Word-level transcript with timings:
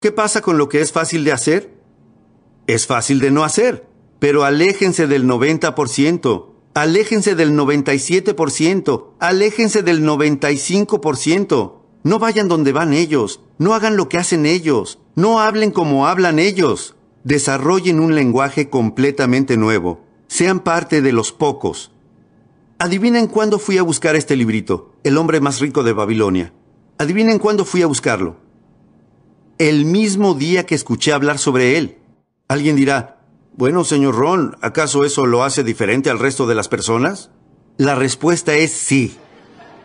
¿Qué 0.00 0.12
pasa 0.12 0.42
con 0.42 0.58
lo 0.58 0.68
que 0.68 0.80
es 0.80 0.92
fácil 0.92 1.24
de 1.24 1.32
hacer? 1.32 1.74
Es 2.68 2.86
fácil 2.86 3.18
de 3.18 3.32
no 3.32 3.42
hacer, 3.42 3.88
pero 4.20 4.44
aléjense 4.44 5.08
del 5.08 5.26
90%, 5.26 6.46
aléjense 6.74 7.34
del 7.34 7.50
97%, 7.58 9.06
aléjense 9.18 9.82
del 9.82 10.04
95%. 10.06 11.72
No 12.04 12.18
vayan 12.20 12.46
donde 12.46 12.70
van 12.70 12.92
ellos, 12.92 13.40
no 13.58 13.74
hagan 13.74 13.96
lo 13.96 14.08
que 14.08 14.18
hacen 14.18 14.46
ellos, 14.46 15.00
no 15.16 15.40
hablen 15.40 15.72
como 15.72 16.06
hablan 16.06 16.38
ellos. 16.38 16.94
Desarrollen 17.24 17.98
un 17.98 18.14
lenguaje 18.14 18.70
completamente 18.70 19.56
nuevo. 19.56 20.04
Sean 20.28 20.60
parte 20.60 21.02
de 21.02 21.10
los 21.10 21.32
pocos. 21.32 21.90
Adivinen 22.78 23.26
cuándo 23.26 23.58
fui 23.58 23.78
a 23.78 23.82
buscar 23.82 24.14
este 24.14 24.36
librito, 24.36 24.92
El 25.02 25.18
hombre 25.18 25.40
más 25.40 25.58
rico 25.58 25.82
de 25.82 25.92
Babilonia. 25.92 26.52
Adivinen 26.98 27.40
cuándo 27.40 27.64
fui 27.64 27.82
a 27.82 27.88
buscarlo. 27.88 28.47
El 29.58 29.86
mismo 29.86 30.34
día 30.34 30.66
que 30.66 30.76
escuché 30.76 31.12
hablar 31.12 31.38
sobre 31.38 31.76
él. 31.76 31.98
Alguien 32.46 32.76
dirá, 32.76 33.22
bueno, 33.56 33.82
señor 33.82 34.14
Ron, 34.14 34.56
¿acaso 34.60 35.04
eso 35.04 35.26
lo 35.26 35.42
hace 35.42 35.64
diferente 35.64 36.10
al 36.10 36.20
resto 36.20 36.46
de 36.46 36.54
las 36.54 36.68
personas? 36.68 37.30
La 37.76 37.96
respuesta 37.96 38.54
es 38.54 38.70
sí. 38.70 39.16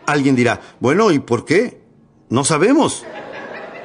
Alguien 0.06 0.36
dirá, 0.36 0.60
bueno, 0.78 1.10
¿y 1.10 1.18
por 1.18 1.44
qué? 1.44 1.80
No 2.30 2.44
sabemos. 2.44 3.04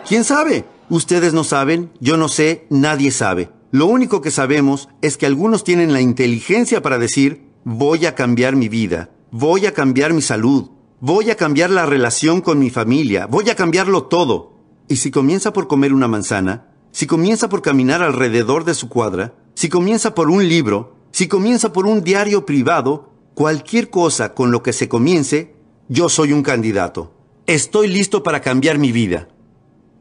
¿Quién 0.08 0.24
sabe? 0.24 0.64
Ustedes 0.92 1.34
no 1.34 1.44
saben, 1.44 1.90
yo 2.00 2.18
no 2.18 2.28
sé, 2.28 2.68
nadie 2.70 3.10
sabe. 3.10 3.50
Lo 3.72 3.88
único 3.88 4.22
que 4.22 4.30
sabemos 4.30 4.90
es 5.02 5.18
que 5.18 5.26
algunos 5.26 5.64
tienen 5.64 5.92
la 5.92 6.02
inteligencia 6.02 6.84
para 6.84 7.00
decir, 7.00 7.48
voy 7.64 8.06
a 8.06 8.14
cambiar 8.14 8.56
mi 8.56 8.70
vida, 8.70 9.10
voy 9.32 9.66
a 9.66 9.74
cambiar 9.74 10.14
mi 10.14 10.22
salud, 10.22 10.70
voy 11.00 11.32
a 11.32 11.36
cambiar 11.36 11.72
la 11.72 11.88
relación 11.88 12.42
con 12.42 12.60
mi 12.60 12.70
familia, 12.70 13.26
voy 13.26 13.50
a 13.50 13.56
cambiarlo 13.56 14.04
todo. 14.04 14.59
Y 14.90 14.96
si 14.98 15.12
comienza 15.12 15.54
por 15.54 15.68
comer 15.68 15.94
una 15.94 16.08
manzana, 16.08 16.66
si 16.92 17.06
comienza 17.06 17.48
por 17.48 17.62
caminar 17.62 18.02
alrededor 18.02 18.66
de 18.66 18.74
su 18.74 18.90
cuadra, 18.90 19.36
si 19.54 19.70
comienza 19.70 20.16
por 20.16 20.32
un 20.32 20.50
libro, 20.50 20.96
si 21.12 21.28
comienza 21.28 21.72
por 21.72 21.86
un 21.86 22.04
diario 22.04 22.44
privado, 22.46 23.14
cualquier 23.36 23.92
cosa 23.92 24.34
con 24.34 24.50
lo 24.50 24.64
que 24.64 24.74
se 24.74 24.90
comience, 24.90 25.54
yo 25.90 26.10
soy 26.10 26.34
un 26.34 26.42
candidato. 26.42 27.14
Estoy 27.46 27.88
listo 27.88 28.24
para 28.24 28.42
cambiar 28.42 28.80
mi 28.80 28.92
vida. 28.92 29.28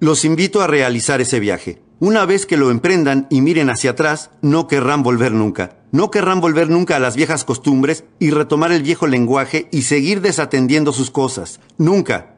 Los 0.01 0.25
invito 0.25 0.63
a 0.63 0.67
realizar 0.67 1.21
ese 1.21 1.39
viaje. 1.39 1.83
Una 2.01 2.25
vez 2.25 2.47
que 2.47 2.57
lo 2.57 2.71
emprendan 2.71 3.27
y 3.29 3.43
miren 3.43 3.69
hacia 3.69 3.91
atrás, 3.91 4.31
no 4.41 4.69
querrán 4.69 5.03
volver 5.03 5.33
nunca. 5.33 5.81
No 5.93 6.11
querrán 6.11 6.41
volver 6.41 6.71
nunca 6.71 6.97
a 6.97 7.01
las 7.01 7.15
viejas 7.15 7.45
costumbres 7.45 8.05
y 8.19 8.31
retomar 8.31 8.73
el 8.73 8.83
viejo 8.83 9.07
lenguaje 9.07 9.69
y 9.71 9.83
seguir 9.83 10.23
desatendiendo 10.23 10.95
sus 10.95 11.11
cosas. 11.11 11.61
Nunca. 11.77 12.38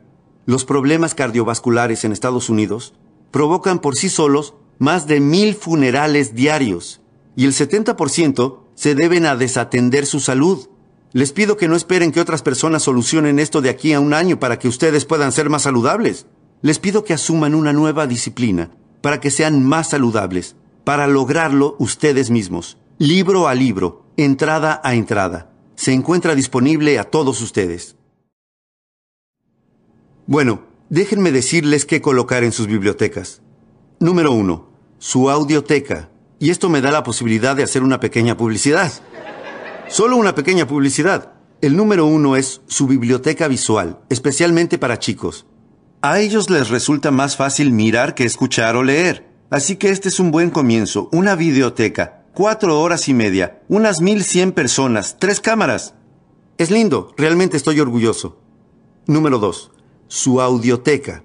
Los 0.51 0.65
problemas 0.65 1.15
cardiovasculares 1.15 2.05
en 2.05 2.11
Estados 2.11 2.51
Unidos 2.51 2.93
provocan 3.31 3.79
por 3.79 3.95
sí 3.95 4.09
solos 4.09 4.55
más 4.81 5.07
de 5.07 5.21
mil 5.21 5.55
funerales 5.55 6.35
diarios 6.35 7.01
y 7.37 7.45
el 7.45 7.53
70% 7.53 8.59
se 8.75 8.97
deben 8.97 9.27
a 9.27 9.37
desatender 9.37 10.07
su 10.07 10.19
salud. 10.19 10.69
Les 11.13 11.31
pido 11.31 11.57
que 11.57 11.69
no 11.69 11.77
esperen 11.77 12.11
que 12.11 12.21
otras 12.21 12.43
personas 12.43 12.83
solucionen 12.83 13.39
esto 13.39 13.61
de 13.61 13.71
aquí 13.71 13.93
a 13.93 14.01
un 14.01 14.13
año 14.13 14.41
para 14.41 14.59
que 14.59 14.67
ustedes 14.67 15.05
puedan 15.05 15.31
ser 15.31 15.51
más 15.51 15.63
saludables. 15.63 16.27
Les 16.63 16.81
pido 16.81 17.05
que 17.05 17.15
asuman 17.15 17.55
una 17.55 17.73
nueva 17.73 18.09
disciplina 18.09 18.73
para 19.03 19.21
que 19.21 19.31
sean 19.31 19.65
más 19.65 19.91
saludables, 19.91 20.57
para 20.83 21.07
lograrlo 21.07 21.77
ustedes 21.79 22.29
mismos. 22.29 22.77
Libro 22.99 23.47
a 23.47 23.55
libro, 23.55 24.05
entrada 24.17 24.81
a 24.83 24.97
entrada. 24.97 25.53
Se 25.77 25.93
encuentra 25.93 26.35
disponible 26.35 26.99
a 26.99 27.05
todos 27.05 27.41
ustedes. 27.41 27.95
Bueno, 30.31 30.63
déjenme 30.91 31.33
decirles 31.33 31.85
qué 31.85 32.01
colocar 32.01 32.45
en 32.45 32.53
sus 32.53 32.69
bibliotecas. 32.69 33.43
Número 33.99 34.31
uno, 34.31 34.69
su 35.01 35.29
audioteca. 35.29 36.09
Y 36.39 36.51
esto 36.51 36.69
me 36.69 36.81
da 36.81 36.93
la 36.93 37.03
posibilidad 37.03 37.57
de 37.57 37.65
hacer 37.65 37.83
una 37.83 37.99
pequeña 37.99 38.37
publicidad. 38.37 38.93
Solo 39.89 40.17
una 40.17 40.37
pequeña 40.37 40.69
publicidad. 40.69 41.33
El 41.61 41.77
número 41.77 42.07
uno 42.07 42.37
es 42.37 42.61
su 42.69 42.87
biblioteca 42.87 43.49
visual, 43.49 43.99
especialmente 44.09 44.79
para 44.79 45.01
chicos. 45.01 45.47
A 46.01 46.21
ellos 46.21 46.49
les 46.49 46.69
resulta 46.69 47.11
más 47.11 47.37
fácil 47.37 47.73
mirar 47.73 48.15
que 48.15 48.25
escuchar 48.25 48.77
o 48.77 48.85
leer. 48.85 49.29
Así 49.51 49.75
que 49.75 49.91
este 49.91 50.11
es 50.11 50.21
un 50.21 50.31
buen 50.31 50.51
comienzo, 50.51 51.09
una 51.11 51.35
videoteca, 51.35 52.23
cuatro 52.35 52.81
horas 52.81 53.09
y 53.09 53.15
media, 53.15 53.63
unas 53.67 54.01
mil 54.01 54.23
cien 54.23 54.53
personas, 54.53 55.17
tres 55.19 55.41
cámaras. 55.41 55.95
Es 56.57 56.71
lindo, 56.71 57.15
realmente 57.17 57.57
estoy 57.57 57.81
orgulloso. 57.81 58.39
Número 59.09 59.41
dos, 59.41 59.73
su 60.11 60.41
audioteca. 60.41 61.23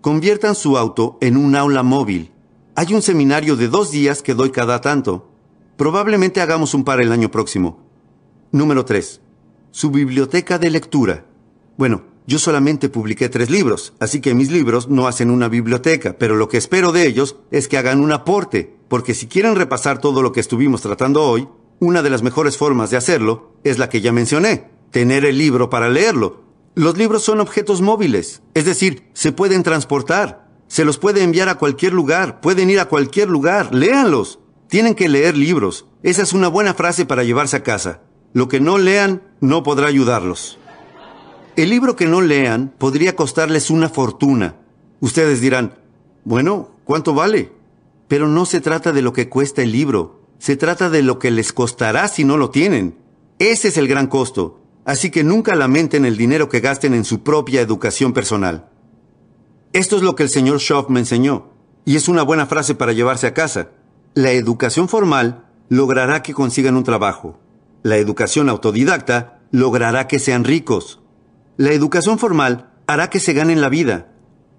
Conviertan 0.00 0.54
su 0.54 0.78
auto 0.78 1.18
en 1.20 1.36
un 1.36 1.56
aula 1.56 1.82
móvil. 1.82 2.30
Hay 2.76 2.94
un 2.94 3.02
seminario 3.02 3.56
de 3.56 3.66
dos 3.66 3.90
días 3.90 4.22
que 4.22 4.34
doy 4.34 4.52
cada 4.52 4.80
tanto. 4.80 5.28
Probablemente 5.76 6.40
hagamos 6.40 6.72
un 6.72 6.84
par 6.84 7.00
el 7.00 7.10
año 7.10 7.32
próximo. 7.32 7.80
Número 8.52 8.84
3. 8.84 9.20
Su 9.72 9.90
biblioteca 9.90 10.60
de 10.60 10.70
lectura. 10.70 11.26
Bueno, 11.76 12.04
yo 12.24 12.38
solamente 12.38 12.88
publiqué 12.88 13.28
tres 13.28 13.50
libros, 13.50 13.92
así 13.98 14.20
que 14.20 14.34
mis 14.34 14.52
libros 14.52 14.88
no 14.88 15.08
hacen 15.08 15.28
una 15.28 15.48
biblioteca, 15.48 16.16
pero 16.16 16.36
lo 16.36 16.48
que 16.48 16.58
espero 16.58 16.92
de 16.92 17.08
ellos 17.08 17.34
es 17.50 17.66
que 17.66 17.76
hagan 17.76 17.98
un 17.98 18.12
aporte, 18.12 18.76
porque 18.86 19.14
si 19.14 19.26
quieren 19.26 19.56
repasar 19.56 19.98
todo 19.98 20.22
lo 20.22 20.30
que 20.30 20.38
estuvimos 20.38 20.80
tratando 20.80 21.24
hoy, 21.24 21.48
una 21.80 22.02
de 22.02 22.10
las 22.10 22.22
mejores 22.22 22.56
formas 22.56 22.90
de 22.90 22.98
hacerlo 22.98 23.56
es 23.64 23.78
la 23.78 23.88
que 23.88 24.00
ya 24.00 24.12
mencioné, 24.12 24.70
tener 24.92 25.24
el 25.24 25.38
libro 25.38 25.70
para 25.70 25.88
leerlo. 25.88 26.41
Los 26.74 26.96
libros 26.96 27.22
son 27.22 27.40
objetos 27.40 27.82
móviles, 27.82 28.42
es 28.54 28.64
decir, 28.64 29.10
se 29.12 29.32
pueden 29.32 29.62
transportar, 29.62 30.48
se 30.68 30.86
los 30.86 30.96
puede 30.96 31.22
enviar 31.22 31.50
a 31.50 31.56
cualquier 31.56 31.92
lugar, 31.92 32.40
pueden 32.40 32.70
ir 32.70 32.80
a 32.80 32.86
cualquier 32.86 33.28
lugar, 33.28 33.74
léanlos. 33.74 34.38
Tienen 34.68 34.94
que 34.94 35.10
leer 35.10 35.36
libros. 35.36 35.84
Esa 36.02 36.22
es 36.22 36.32
una 36.32 36.48
buena 36.48 36.72
frase 36.72 37.04
para 37.04 37.24
llevarse 37.24 37.58
a 37.58 37.62
casa. 37.62 38.00
Lo 38.32 38.48
que 38.48 38.58
no 38.58 38.78
lean 38.78 39.22
no 39.40 39.62
podrá 39.62 39.88
ayudarlos. 39.88 40.58
El 41.56 41.68
libro 41.68 41.94
que 41.94 42.06
no 42.06 42.22
lean 42.22 42.72
podría 42.78 43.14
costarles 43.14 43.68
una 43.68 43.90
fortuna. 43.90 44.56
Ustedes 45.00 45.42
dirán, 45.42 45.74
bueno, 46.24 46.70
¿cuánto 46.84 47.12
vale? 47.12 47.52
Pero 48.08 48.28
no 48.28 48.46
se 48.46 48.62
trata 48.62 48.92
de 48.92 49.02
lo 49.02 49.12
que 49.12 49.28
cuesta 49.28 49.60
el 49.60 49.72
libro, 49.72 50.22
se 50.38 50.56
trata 50.56 50.88
de 50.88 51.02
lo 51.02 51.18
que 51.18 51.30
les 51.30 51.52
costará 51.52 52.08
si 52.08 52.24
no 52.24 52.38
lo 52.38 52.48
tienen. 52.48 52.96
Ese 53.38 53.68
es 53.68 53.76
el 53.76 53.88
gran 53.88 54.06
costo. 54.06 54.62
Así 54.84 55.10
que 55.10 55.22
nunca 55.22 55.54
lamenten 55.54 56.04
el 56.04 56.16
dinero 56.16 56.48
que 56.48 56.60
gasten 56.60 56.94
en 56.94 57.04
su 57.04 57.22
propia 57.22 57.60
educación 57.60 58.12
personal. 58.12 58.68
Esto 59.72 59.96
es 59.96 60.02
lo 60.02 60.16
que 60.16 60.24
el 60.24 60.28
señor 60.28 60.60
Schoff 60.60 60.88
me 60.88 61.00
enseñó, 61.00 61.50
y 61.84 61.96
es 61.96 62.08
una 62.08 62.22
buena 62.22 62.46
frase 62.46 62.74
para 62.74 62.92
llevarse 62.92 63.26
a 63.26 63.34
casa. 63.34 63.70
La 64.14 64.32
educación 64.32 64.88
formal 64.88 65.46
logrará 65.68 66.22
que 66.22 66.34
consigan 66.34 66.76
un 66.76 66.84
trabajo. 66.84 67.38
La 67.82 67.96
educación 67.96 68.48
autodidacta 68.48 69.40
logrará 69.50 70.08
que 70.08 70.18
sean 70.18 70.44
ricos. 70.44 71.00
La 71.56 71.72
educación 71.72 72.18
formal 72.18 72.72
hará 72.86 73.08
que 73.08 73.20
se 73.20 73.32
ganen 73.32 73.60
la 73.60 73.68
vida. 73.68 74.12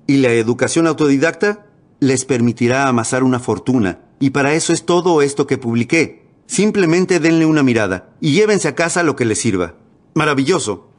Y 0.08 0.18
la 0.18 0.30
educación 0.30 0.88
autodidacta 0.88 1.68
les 2.00 2.26
permitirá 2.26 2.88
amasar 2.88 3.24
una 3.24 3.40
fortuna. 3.40 4.00
Y 4.20 4.32
para 4.32 4.54
eso 4.54 4.74
es 4.74 4.86
todo 4.86 5.22
esto 5.22 5.48
que 5.48 5.58
publiqué. 5.58 6.28
Simplemente 6.48 7.20
denle 7.20 7.46
una 7.46 7.64
mirada 7.64 8.16
y 8.20 8.34
llévense 8.34 8.68
a 8.68 8.76
casa 8.76 9.04
lo 9.04 9.16
que 9.16 9.26
les 9.26 9.40
sirva. 9.40 9.76
Maravilloso. 10.14 10.90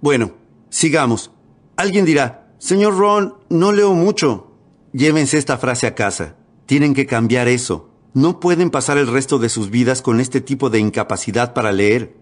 Bueno, 0.00 0.32
sigamos. 0.68 1.30
Alguien 1.76 2.04
dirá, 2.04 2.52
Señor 2.58 2.96
Ron, 2.96 3.34
no 3.48 3.72
leo 3.72 3.94
mucho. 3.94 4.52
Llévense 4.92 5.38
esta 5.38 5.58
frase 5.58 5.86
a 5.86 5.94
casa. 5.94 6.36
Tienen 6.66 6.94
que 6.94 7.06
cambiar 7.06 7.48
eso. 7.48 7.90
No 8.12 8.38
pueden 8.38 8.70
pasar 8.70 8.96
el 8.96 9.06
resto 9.06 9.38
de 9.38 9.48
sus 9.48 9.70
vidas 9.70 10.02
con 10.02 10.20
este 10.20 10.40
tipo 10.40 10.70
de 10.70 10.78
incapacidad 10.78 11.52
para 11.52 11.72
leer. 11.72 12.16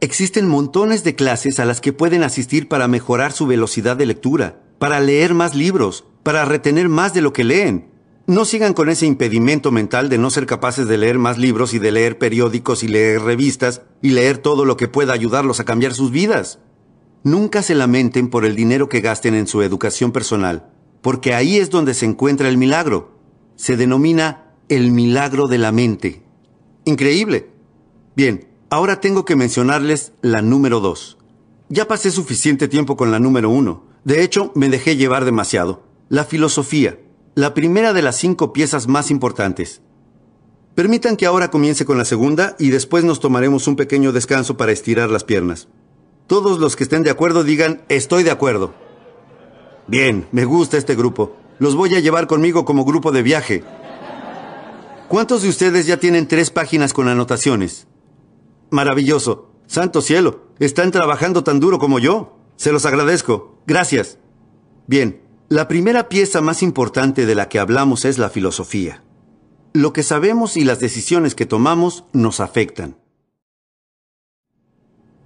Existen 0.00 0.48
montones 0.48 1.04
de 1.04 1.14
clases 1.14 1.60
a 1.60 1.64
las 1.64 1.80
que 1.80 1.92
pueden 1.92 2.22
asistir 2.22 2.68
para 2.68 2.88
mejorar 2.88 3.32
su 3.32 3.46
velocidad 3.46 3.96
de 3.96 4.06
lectura, 4.06 4.62
para 4.78 5.00
leer 5.00 5.34
más 5.34 5.54
libros, 5.54 6.04
para 6.22 6.44
retener 6.44 6.88
más 6.88 7.14
de 7.14 7.20
lo 7.20 7.32
que 7.32 7.44
leen. 7.44 7.87
No 8.28 8.44
sigan 8.44 8.74
con 8.74 8.90
ese 8.90 9.06
impedimento 9.06 9.72
mental 9.72 10.10
de 10.10 10.18
no 10.18 10.28
ser 10.28 10.44
capaces 10.44 10.86
de 10.86 10.98
leer 10.98 11.16
más 11.18 11.38
libros 11.38 11.72
y 11.72 11.78
de 11.78 11.90
leer 11.90 12.18
periódicos 12.18 12.82
y 12.82 12.88
leer 12.88 13.22
revistas 13.22 13.80
y 14.02 14.10
leer 14.10 14.36
todo 14.36 14.66
lo 14.66 14.76
que 14.76 14.86
pueda 14.86 15.14
ayudarlos 15.14 15.60
a 15.60 15.64
cambiar 15.64 15.94
sus 15.94 16.10
vidas. 16.10 16.58
Nunca 17.22 17.62
se 17.62 17.74
lamenten 17.74 18.28
por 18.28 18.44
el 18.44 18.54
dinero 18.54 18.90
que 18.90 19.00
gasten 19.00 19.34
en 19.34 19.46
su 19.46 19.62
educación 19.62 20.12
personal, 20.12 20.70
porque 21.00 21.32
ahí 21.32 21.56
es 21.56 21.70
donde 21.70 21.94
se 21.94 22.04
encuentra 22.04 22.50
el 22.50 22.58
milagro. 22.58 23.18
Se 23.56 23.78
denomina 23.78 24.52
el 24.68 24.92
milagro 24.92 25.48
de 25.48 25.56
la 25.56 25.72
mente. 25.72 26.22
Increíble. 26.84 27.48
Bien, 28.14 28.46
ahora 28.68 29.00
tengo 29.00 29.24
que 29.24 29.36
mencionarles 29.36 30.12
la 30.20 30.42
número 30.42 30.80
dos. 30.80 31.16
Ya 31.70 31.88
pasé 31.88 32.10
suficiente 32.10 32.68
tiempo 32.68 32.94
con 32.94 33.10
la 33.10 33.20
número 33.20 33.48
uno. 33.48 33.86
De 34.04 34.22
hecho, 34.22 34.52
me 34.54 34.68
dejé 34.68 34.96
llevar 34.96 35.24
demasiado. 35.24 35.82
La 36.10 36.24
filosofía, 36.24 36.98
la 37.38 37.54
primera 37.54 37.92
de 37.92 38.02
las 38.02 38.16
cinco 38.16 38.52
piezas 38.52 38.88
más 38.88 39.12
importantes. 39.12 39.80
Permitan 40.74 41.16
que 41.16 41.24
ahora 41.24 41.52
comience 41.52 41.84
con 41.84 41.96
la 41.96 42.04
segunda 42.04 42.56
y 42.58 42.70
después 42.70 43.04
nos 43.04 43.20
tomaremos 43.20 43.68
un 43.68 43.76
pequeño 43.76 44.10
descanso 44.10 44.56
para 44.56 44.72
estirar 44.72 45.08
las 45.08 45.22
piernas. 45.22 45.68
Todos 46.26 46.58
los 46.58 46.74
que 46.74 46.82
estén 46.82 47.04
de 47.04 47.10
acuerdo 47.10 47.44
digan, 47.44 47.82
estoy 47.88 48.24
de 48.24 48.32
acuerdo. 48.32 48.74
Bien, 49.86 50.26
me 50.32 50.46
gusta 50.46 50.78
este 50.78 50.96
grupo. 50.96 51.36
Los 51.60 51.76
voy 51.76 51.94
a 51.94 52.00
llevar 52.00 52.26
conmigo 52.26 52.64
como 52.64 52.84
grupo 52.84 53.12
de 53.12 53.22
viaje. 53.22 53.62
¿Cuántos 55.06 55.42
de 55.42 55.50
ustedes 55.50 55.86
ya 55.86 55.98
tienen 55.98 56.26
tres 56.26 56.50
páginas 56.50 56.92
con 56.92 57.06
anotaciones? 57.06 57.86
Maravilloso. 58.70 59.52
Santo 59.68 60.02
cielo. 60.02 60.48
Están 60.58 60.90
trabajando 60.90 61.44
tan 61.44 61.60
duro 61.60 61.78
como 61.78 62.00
yo. 62.00 62.36
Se 62.56 62.72
los 62.72 62.84
agradezco. 62.84 63.60
Gracias. 63.64 64.18
Bien, 64.88 65.27
la 65.50 65.66
primera 65.66 66.10
pieza 66.10 66.42
más 66.42 66.62
importante 66.62 67.24
de 67.24 67.34
la 67.34 67.48
que 67.48 67.58
hablamos 67.58 68.04
es 68.04 68.18
la 68.18 68.28
filosofía. 68.28 69.02
Lo 69.72 69.94
que 69.94 70.02
sabemos 70.02 70.58
y 70.58 70.64
las 70.64 70.78
decisiones 70.78 71.34
que 71.34 71.46
tomamos 71.46 72.04
nos 72.12 72.40
afectan. 72.40 72.98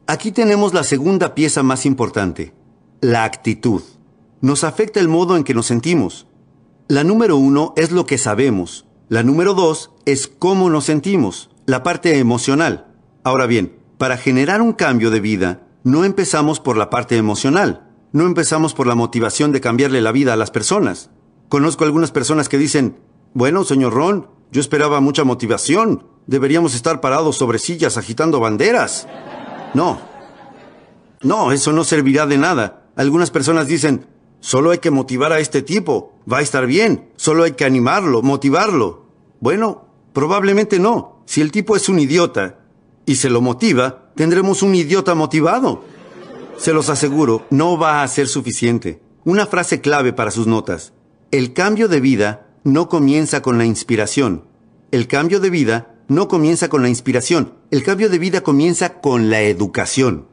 Aquí 0.07 0.31
tenemos 0.31 0.75
la 0.75 0.85
segunda 0.85 1.35
pieza 1.35 1.65
más 1.65 1.87
importante, 1.87 2.55
la 3.01 3.25
actitud. 3.25 3.83
Nos 4.41 4.63
afecta 4.63 5.01
el 5.01 5.09
modo 5.09 5.37
en 5.37 5.43
que 5.43 5.55
nos 5.55 5.67
sentimos. 5.67 6.29
La 6.87 7.03
número 7.03 7.37
uno 7.37 7.73
es 7.77 7.91
lo 7.91 8.07
que 8.07 8.19
sabemos. 8.19 8.87
La 9.09 9.25
número 9.25 9.55
dos 9.55 9.91
es 10.05 10.29
cómo 10.29 10.71
nos 10.71 10.85
sentimos, 10.85 11.51
la 11.67 11.83
parte 11.83 12.19
emocional. 12.19 12.95
Ahora 13.25 13.47
bien, 13.47 13.77
para 13.99 14.17
generar 14.17 14.63
un 14.63 14.73
cambio 14.73 15.11
de 15.11 15.19
vida, 15.19 15.67
no 15.83 16.05
empezamos 16.05 16.61
por 16.61 16.77
la 16.77 16.91
parte 16.91 17.17
emocional. 17.17 17.92
No 18.13 18.27
empezamos 18.27 18.75
por 18.75 18.87
la 18.87 18.95
motivación 18.95 19.53
de 19.53 19.63
cambiarle 19.63 20.03
la 20.03 20.13
vida 20.13 20.35
a 20.35 20.37
las 20.37 20.51
personas. 20.51 21.09
Conozco 21.49 21.85
algunas 21.85 22.13
personas 22.13 22.51
que 22.51 22.59
dicen, 22.59 22.99
bueno, 23.33 23.65
señor 23.65 23.95
Ron, 23.95 24.29
yo 24.51 24.61
esperaba 24.61 25.01
mucha 25.01 25.25
motivación. 25.25 26.05
Deberíamos 26.27 26.75
estar 26.75 27.01
parados 27.01 27.37
sobre 27.37 27.59
sillas 27.59 27.97
agitando 27.97 28.39
banderas. 28.39 29.09
No. 29.73 29.99
No, 31.23 31.53
eso 31.53 31.73
no 31.73 31.85
servirá 31.85 32.27
de 32.27 32.37
nada. 32.37 32.91
Algunas 32.97 33.31
personas 33.31 33.67
dicen, 33.67 34.07
solo 34.41 34.73
hay 34.73 34.79
que 34.79 34.91
motivar 34.91 35.33
a 35.33 35.41
este 35.41 35.63
tipo. 35.63 36.13
Va 36.31 36.39
a 36.39 36.43
estar 36.43 36.67
bien. 36.67 37.11
Solo 37.17 37.45
hay 37.45 37.53
que 37.53 37.65
animarlo, 37.65 38.21
motivarlo. 38.21 39.07
Bueno, 39.41 39.87
probablemente 40.13 40.79
no. 40.79 41.23
Si 41.25 41.41
el 41.41 41.51
tipo 41.51 41.77
es 41.77 41.89
un 41.89 41.99
idiota 41.99 42.59
y 43.07 43.15
se 43.17 43.31
lo 43.31 43.41
motiva, 43.41 44.11
tendremos 44.17 44.63
un 44.63 44.75
idiota 44.75 45.15
motivado. 45.15 45.83
Se 46.63 46.73
los 46.73 46.91
aseguro, 46.91 47.45
no 47.51 47.77
va 47.77 48.05
a 48.05 48.09
ser 48.09 48.29
suficiente. 48.29 49.03
Una 49.25 49.47
frase 49.47 49.81
clave 49.81 50.13
para 50.13 50.31
sus 50.31 50.47
notas. 50.47 50.93
El 51.33 51.55
cambio 51.55 51.89
de 51.89 51.99
vida 51.99 52.47
no 52.63 52.89
comienza 52.89 53.43
con 53.43 53.59
la 53.59 53.65
inspiración. 53.65 54.45
El 54.93 55.09
cambio 55.09 55.41
de 55.41 55.51
vida 55.51 55.97
no 56.07 56.29
comienza 56.29 56.69
con 56.69 56.83
la 56.83 56.89
inspiración. 56.89 57.55
El 57.73 57.83
cambio 57.83 58.09
de 58.09 58.21
vida 58.21 58.43
comienza 58.43 59.01
con 59.01 59.29
la 59.29 59.41
educación. 59.41 60.29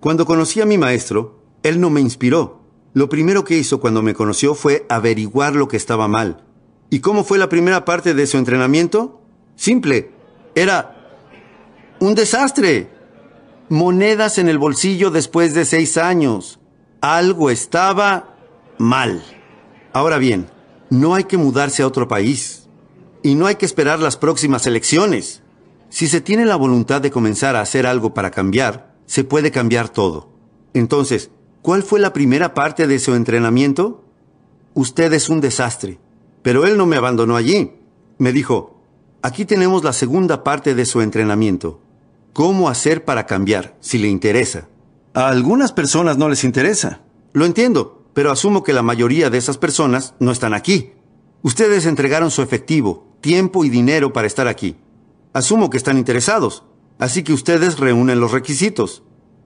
Cuando 0.00 0.26
conocí 0.26 0.60
a 0.60 0.66
mi 0.66 0.78
maestro, 0.78 1.44
él 1.62 1.80
no 1.80 1.90
me 1.90 2.00
inspiró. 2.00 2.62
Lo 2.92 3.08
primero 3.08 3.44
que 3.44 3.56
hizo 3.56 3.78
cuando 3.78 4.02
me 4.02 4.14
conoció 4.14 4.52
fue 4.56 4.84
averiguar 4.88 5.54
lo 5.54 5.68
que 5.68 5.76
estaba 5.76 6.08
mal. 6.08 6.42
¿Y 6.90 6.98
cómo 6.98 7.22
fue 7.22 7.38
la 7.38 7.48
primera 7.48 7.84
parte 7.84 8.14
de 8.14 8.26
su 8.26 8.36
entrenamiento? 8.36 9.22
Simple. 9.54 10.10
Era 10.56 10.96
un 12.00 12.16
desastre 12.16 12.95
monedas 13.68 14.38
en 14.38 14.48
el 14.48 14.58
bolsillo 14.58 15.10
después 15.10 15.54
de 15.54 15.64
seis 15.64 15.96
años. 15.96 16.60
Algo 17.00 17.50
estaba 17.50 18.36
mal. 18.78 19.22
Ahora 19.92 20.18
bien, 20.18 20.48
no 20.90 21.14
hay 21.14 21.24
que 21.24 21.36
mudarse 21.36 21.82
a 21.82 21.86
otro 21.86 22.08
país. 22.08 22.68
Y 23.22 23.34
no 23.34 23.46
hay 23.46 23.56
que 23.56 23.66
esperar 23.66 23.98
las 23.98 24.16
próximas 24.16 24.66
elecciones. 24.66 25.42
Si 25.88 26.06
se 26.06 26.20
tiene 26.20 26.44
la 26.44 26.56
voluntad 26.56 27.00
de 27.00 27.10
comenzar 27.10 27.56
a 27.56 27.60
hacer 27.60 27.86
algo 27.86 28.14
para 28.14 28.30
cambiar, 28.30 28.94
se 29.06 29.24
puede 29.24 29.50
cambiar 29.50 29.88
todo. 29.88 30.28
Entonces, 30.74 31.30
¿cuál 31.62 31.82
fue 31.82 31.98
la 31.98 32.12
primera 32.12 32.54
parte 32.54 32.86
de 32.86 32.98
su 32.98 33.14
entrenamiento? 33.14 34.04
Usted 34.74 35.12
es 35.12 35.28
un 35.28 35.40
desastre. 35.40 35.98
Pero 36.42 36.66
él 36.66 36.76
no 36.76 36.86
me 36.86 36.96
abandonó 36.96 37.36
allí. 37.36 37.72
Me 38.18 38.32
dijo, 38.32 38.80
aquí 39.22 39.44
tenemos 39.44 39.82
la 39.82 39.92
segunda 39.92 40.44
parte 40.44 40.74
de 40.74 40.86
su 40.86 41.00
entrenamiento 41.00 41.80
cómo 42.36 42.68
hacer 42.68 43.06
para 43.06 43.24
cambiar, 43.24 43.78
si 43.80 43.96
le 43.96 44.08
interesa. 44.08 44.68
A 45.14 45.28
algunas 45.28 45.72
personas 45.72 46.18
no 46.18 46.28
les 46.28 46.44
interesa. 46.44 47.00
Lo 47.32 47.46
entiendo, 47.46 48.10
pero 48.12 48.30
asumo 48.30 48.62
que 48.62 48.74
la 48.74 48.82
mayoría 48.82 49.30
de 49.30 49.38
esas 49.38 49.56
personas 49.56 50.12
no 50.20 50.32
están 50.32 50.52
aquí. 50.52 50.92
Ustedes 51.40 51.86
entregaron 51.86 52.30
su 52.30 52.42
efectivo, 52.42 53.08
tiempo 53.22 53.64
y 53.64 53.70
dinero 53.70 54.12
para 54.12 54.26
estar 54.26 54.48
aquí. 54.48 54.76
Asumo 55.32 55.70
que 55.70 55.78
están 55.78 55.96
interesados, 55.96 56.64
así 56.98 57.22
que 57.22 57.32
ustedes 57.32 57.78
reúnen 57.78 58.20
los 58.20 58.32
requisitos. 58.32 59.02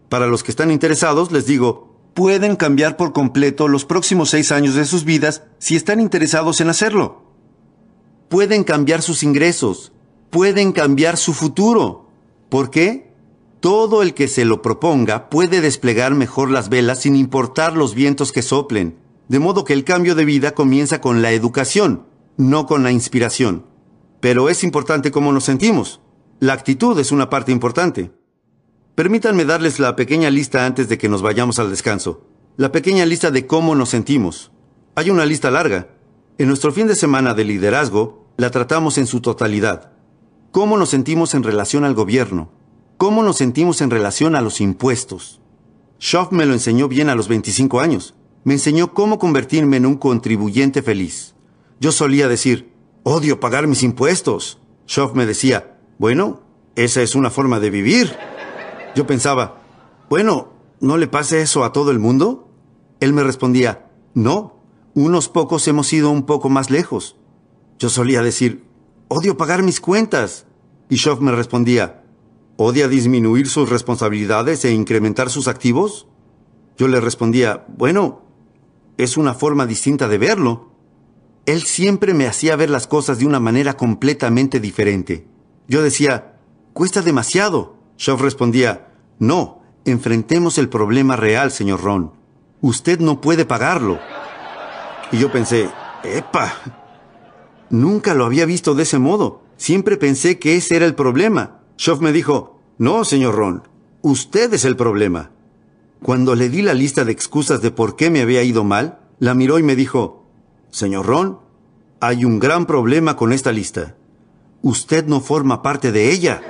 Para 0.09 0.27
los 0.27 0.43
que 0.43 0.51
están 0.51 0.73
interesados, 0.73 1.31
les 1.31 1.47
digo, 1.47 1.95
pueden 2.15 2.57
cambiar 2.57 2.97
por 2.97 3.13
completo 3.13 3.69
los 3.69 3.85
próximos 3.85 4.31
seis 4.31 4.51
años 4.51 4.75
de 4.75 4.85
sus 4.85 5.05
vidas 5.05 5.45
si 5.61 5.77
están 5.77 6.01
interesados 6.01 6.61
en 6.61 6.71
hacerlo. 6.71 7.23
Pueden 8.29 8.65
cambiar 8.65 9.01
sus 9.01 9.23
ingresos, 9.23 9.93
pueden 10.31 10.73
cambiar 10.73 11.19
su 11.19 11.35
futuro. 11.35 12.10
¿Por 12.51 12.71
qué? 12.71 13.15
Todo 13.61 14.03
el 14.03 14.13
que 14.13 14.27
se 14.27 14.45
lo 14.45 14.61
proponga 14.61 15.31
puede 15.31 15.61
desplegar 15.61 16.15
mejor 16.15 16.51
las 16.51 16.69
velas 16.69 17.03
sin 17.03 17.15
importar 17.15 17.77
los 17.77 17.95
vientos 17.95 18.33
que 18.33 18.43
soplen, 18.43 18.99
de 19.29 19.39
modo 19.39 19.65
que 19.65 19.73
el 19.73 19.85
cambio 19.85 20.17
de 20.17 20.25
vida 20.25 20.53
comienza 20.53 21.01
con 21.01 21.23
la 21.23 21.31
educación, 21.31 22.07
no 22.37 22.67
con 22.67 22.83
la 22.83 22.91
inspiración. 22.91 23.67
Pero 24.19 24.49
es 24.49 24.65
importante 24.65 25.13
cómo 25.13 25.33
nos 25.33 25.45
sentimos. 25.45 26.01
La 26.41 26.55
actitud 26.55 26.99
es 26.99 27.13
una 27.13 27.31
parte 27.31 27.53
importante. 27.53 28.11
Permítanme 28.97 29.45
darles 29.45 29.79
la 29.79 29.95
pequeña 29.95 30.29
lista 30.29 30.67
antes 30.67 30.89
de 30.89 30.99
que 30.99 31.09
nos 31.09 31.23
vayamos 31.23 31.61
al 31.61 31.71
descanso. 31.71 32.27
La 32.57 32.73
pequeña 32.73 33.07
lista 33.07 33.31
de 33.31 33.47
cómo 33.47 33.77
nos 33.77 33.91
sentimos. 33.91 34.51
Hay 34.97 35.11
una 35.11 35.25
lista 35.25 35.53
larga. 35.53 35.91
En 36.37 36.49
nuestro 36.49 36.73
fin 36.73 36.89
de 36.89 36.97
semana 36.97 37.33
de 37.33 37.45
liderazgo 37.45 38.27
la 38.39 38.51
tratamos 38.51 38.99
en 38.99 39.07
su 39.07 39.21
totalidad 39.21 39.90
cómo 40.51 40.77
nos 40.77 40.91
sentimos 40.91 41.35
en 41.35 41.43
relación 41.43 41.85
al 41.85 41.95
gobierno, 41.95 42.51
cómo 42.97 43.23
nos 43.23 43.37
sentimos 43.37 43.81
en 43.81 43.91
relación 43.91 44.35
a 44.35 44.41
los 44.41 44.61
impuestos. 44.61 45.41
Schoff 46.01 46.33
me 46.33 46.47
lo 46.47 46.55
enseñó 46.55 46.89
bien 46.89 47.09
a 47.09 47.15
los 47.15 47.29
25 47.29 47.81
años. 47.81 48.15
Me 48.43 48.55
enseñó 48.55 48.95
cómo 48.95 49.19
convertirme 49.19 49.77
en 49.77 49.87
un 49.87 49.97
contribuyente 49.97 50.83
feliz. 50.83 51.35
Yo 51.79 51.93
solía 51.93 52.27
decir, 52.27 52.73
odio 53.03 53.39
pagar 53.39 53.67
mis 53.67 53.83
impuestos. 53.83 54.59
Schoff 54.87 55.15
me 55.15 55.27
decía, 55.27 55.79
bueno, 55.99 56.41
esa 56.75 57.03
es 57.03 57.15
una 57.15 57.31
forma 57.31 57.61
de 57.61 57.71
vivir. 57.71 58.17
Yo 58.97 59.07
pensaba, 59.07 59.63
bueno, 60.09 60.55
¿no 60.81 60.97
le 60.97 61.07
pase 61.07 61.43
eso 61.43 61.65
a 61.65 61.73
todo 61.73 61.91
el 61.91 61.99
mundo? 61.99 62.49
Él 62.99 63.13
me 63.13 63.23
respondía, 63.23 63.91
no, 64.15 64.57
unos 64.95 65.29
pocos 65.29 65.69
hemos 65.69 65.93
ido 65.93 66.11
un 66.11 66.25
poco 66.25 66.49
más 66.49 66.71
lejos. 66.71 67.17
Yo 67.79 67.89
solía 67.89 68.23
decir, 68.23 68.65
Odio 69.13 69.37
pagar 69.37 69.65
mis 69.65 69.81
cuentas. 69.81 70.47
Y 70.89 70.97
Schoff 70.97 71.19
me 71.19 71.33
respondía, 71.33 72.05
¿odia 72.57 72.87
disminuir 72.87 73.49
sus 73.49 73.69
responsabilidades 73.69 74.65
e 74.65 74.71
incrementar 74.73 75.31
sus 75.31 75.49
activos? 75.49 76.07
Yo 76.79 76.87
le 76.87 77.01
respondía, 77.01 77.65
bueno, 77.77 78.23
es 78.99 79.17
una 79.17 79.35
forma 79.35 79.67
distinta 79.67 80.07
de 80.07 80.17
verlo. 80.17 80.71
Él 81.45 81.63
siempre 81.63 82.15
me 82.15 82.29
hacía 82.29 82.55
ver 82.55 82.71
las 82.71 82.87
cosas 82.87 83.19
de 83.19 83.27
una 83.27 83.41
manera 83.41 83.77
completamente 83.77 84.61
diferente. 84.61 85.27
Yo 85.67 85.83
decía, 85.83 86.37
cuesta 86.73 87.03
demasiado. 87.03 87.79
Schoff 87.99 88.21
respondía, 88.21 88.93
no, 89.19 89.61
enfrentemos 89.85 90.57
el 90.57 90.69
problema 90.69 91.17
real, 91.17 91.51
señor 91.51 91.83
Ron. 91.83 92.13
Usted 92.61 93.01
no 93.01 93.21
puede 93.21 93.45
pagarlo. 93.45 93.99
Y 95.11 95.19
yo 95.19 95.33
pensé, 95.33 95.69
epa, 96.05 96.80
Nunca 97.71 98.15
lo 98.15 98.25
había 98.27 98.47
visto 98.47 98.75
de 98.75 98.83
ese 98.83 98.99
modo. 98.99 99.43
Siempre 99.57 99.97
pensé 99.97 100.39
que 100.39 100.57
ese 100.57 100.77
era 100.77 100.87
el 100.87 100.95
problema. 100.95 101.61
Schoff 101.79 102.01
me 102.01 102.13
dijo, 102.13 102.61
no, 102.79 103.05
señor 103.05 103.37
Ron, 103.37 103.69
usted 104.03 104.53
es 104.53 104.65
el 104.65 104.77
problema. 104.77 105.31
Cuando 106.03 106.35
le 106.35 106.49
di 106.49 106.63
la 106.63 106.75
lista 106.75 107.05
de 107.05 107.13
excusas 107.13 107.63
de 107.63 107.71
por 107.71 107.95
qué 107.95 108.11
me 108.11 108.23
había 108.23 108.43
ido 108.43 108.65
mal, 108.65 108.99
la 109.19 109.35
miró 109.35 109.59
y 109.59 109.63
me 109.63 109.77
dijo, 109.77 110.27
señor 110.71 111.07
Ron, 111.07 111.39
hay 112.01 112.25
un 112.25 112.39
gran 112.39 112.67
problema 112.67 113.17
con 113.17 113.33
esta 113.33 113.53
lista. 113.53 113.97
Usted 114.63 115.07
no 115.07 115.21
forma 115.21 115.63
parte 115.63 115.93
de 115.93 116.11
ella. 116.11 116.41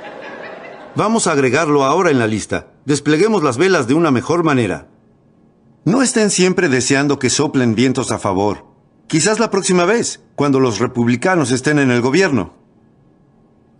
Vamos 0.97 1.27
a 1.27 1.33
agregarlo 1.33 1.85
ahora 1.85 2.11
en 2.11 2.19
la 2.19 2.27
lista. 2.27 2.73
Despleguemos 2.85 3.43
las 3.43 3.59
velas 3.59 3.87
de 3.87 3.95
una 3.95 4.11
mejor 4.11 4.43
manera. 4.43 4.89
No 5.85 6.03
estén 6.03 6.31
siempre 6.31 6.69
deseando 6.69 7.19
que 7.19 7.31
soplen 7.31 7.75
vientos 7.75 8.11
a 8.11 8.19
favor. 8.19 8.70
Quizás 9.11 9.40
la 9.40 9.50
próxima 9.50 9.87
vez, 9.87 10.21
cuando 10.37 10.61
los 10.61 10.79
republicanos 10.79 11.50
estén 11.50 11.81
en 11.81 11.90
el 11.90 12.00
gobierno. 12.00 12.55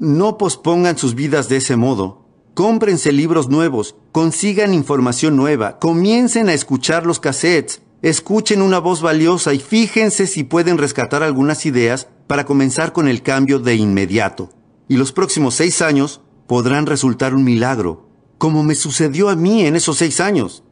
No 0.01 0.37
pospongan 0.37 0.99
sus 0.99 1.15
vidas 1.15 1.49
de 1.49 1.59
ese 1.59 1.77
modo. 1.77 2.27
Cómprense 2.55 3.13
libros 3.13 3.49
nuevos, 3.49 3.95
consigan 4.11 4.75
información 4.75 5.37
nueva, 5.37 5.79
comiencen 5.79 6.49
a 6.49 6.53
escuchar 6.53 7.07
los 7.07 7.21
cassettes, 7.21 7.81
escuchen 8.03 8.61
una 8.61 8.81
voz 8.81 9.03
valiosa 9.03 9.55
y 9.55 9.61
fíjense 9.61 10.27
si 10.27 10.43
pueden 10.43 10.79
rescatar 10.79 11.23
algunas 11.23 11.65
ideas 11.65 12.09
para 12.27 12.45
comenzar 12.45 12.93
con 12.93 13.07
el 13.07 13.23
cambio 13.23 13.61
de 13.61 13.77
inmediato. 13.77 14.51
Y 14.89 14.97
los 14.97 15.13
próximos 15.13 15.55
seis 15.55 15.81
años 15.81 16.23
podrán 16.49 16.87
resultar 16.87 17.35
un 17.37 17.45
milagro, 17.45 18.09
como 18.37 18.65
me 18.65 18.75
sucedió 18.75 19.29
a 19.29 19.37
mí 19.37 19.65
en 19.65 19.77
esos 19.77 19.99
seis 19.99 20.19
años. 20.19 20.65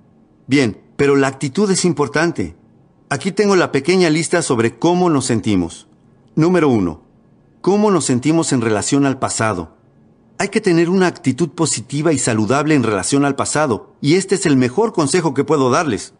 Bien, 0.48 0.80
pero 0.96 1.14
la 1.14 1.28
actitud 1.28 1.70
es 1.70 1.84
importante. 1.84 2.56
Aquí 3.10 3.32
tengo 3.32 3.56
la 3.56 3.72
pequeña 3.72 4.10
lista 4.10 4.42
sobre 4.42 4.78
cómo 4.78 5.08
nos 5.08 5.24
sentimos. 5.24 5.88
Número 6.34 6.68
1. 6.68 7.00
¿Cómo 7.62 7.90
nos 7.90 8.04
sentimos 8.04 8.52
en 8.52 8.60
relación 8.60 9.06
al 9.06 9.18
pasado? 9.18 9.76
Hay 10.36 10.50
que 10.50 10.60
tener 10.60 10.90
una 10.90 11.06
actitud 11.06 11.48
positiva 11.48 12.12
y 12.12 12.18
saludable 12.18 12.74
en 12.74 12.82
relación 12.82 13.24
al 13.24 13.34
pasado, 13.34 13.94
y 14.02 14.16
este 14.16 14.34
es 14.34 14.44
el 14.44 14.58
mejor 14.58 14.92
consejo 14.92 15.32
que 15.32 15.42
puedo 15.42 15.70
darles. 15.70 16.12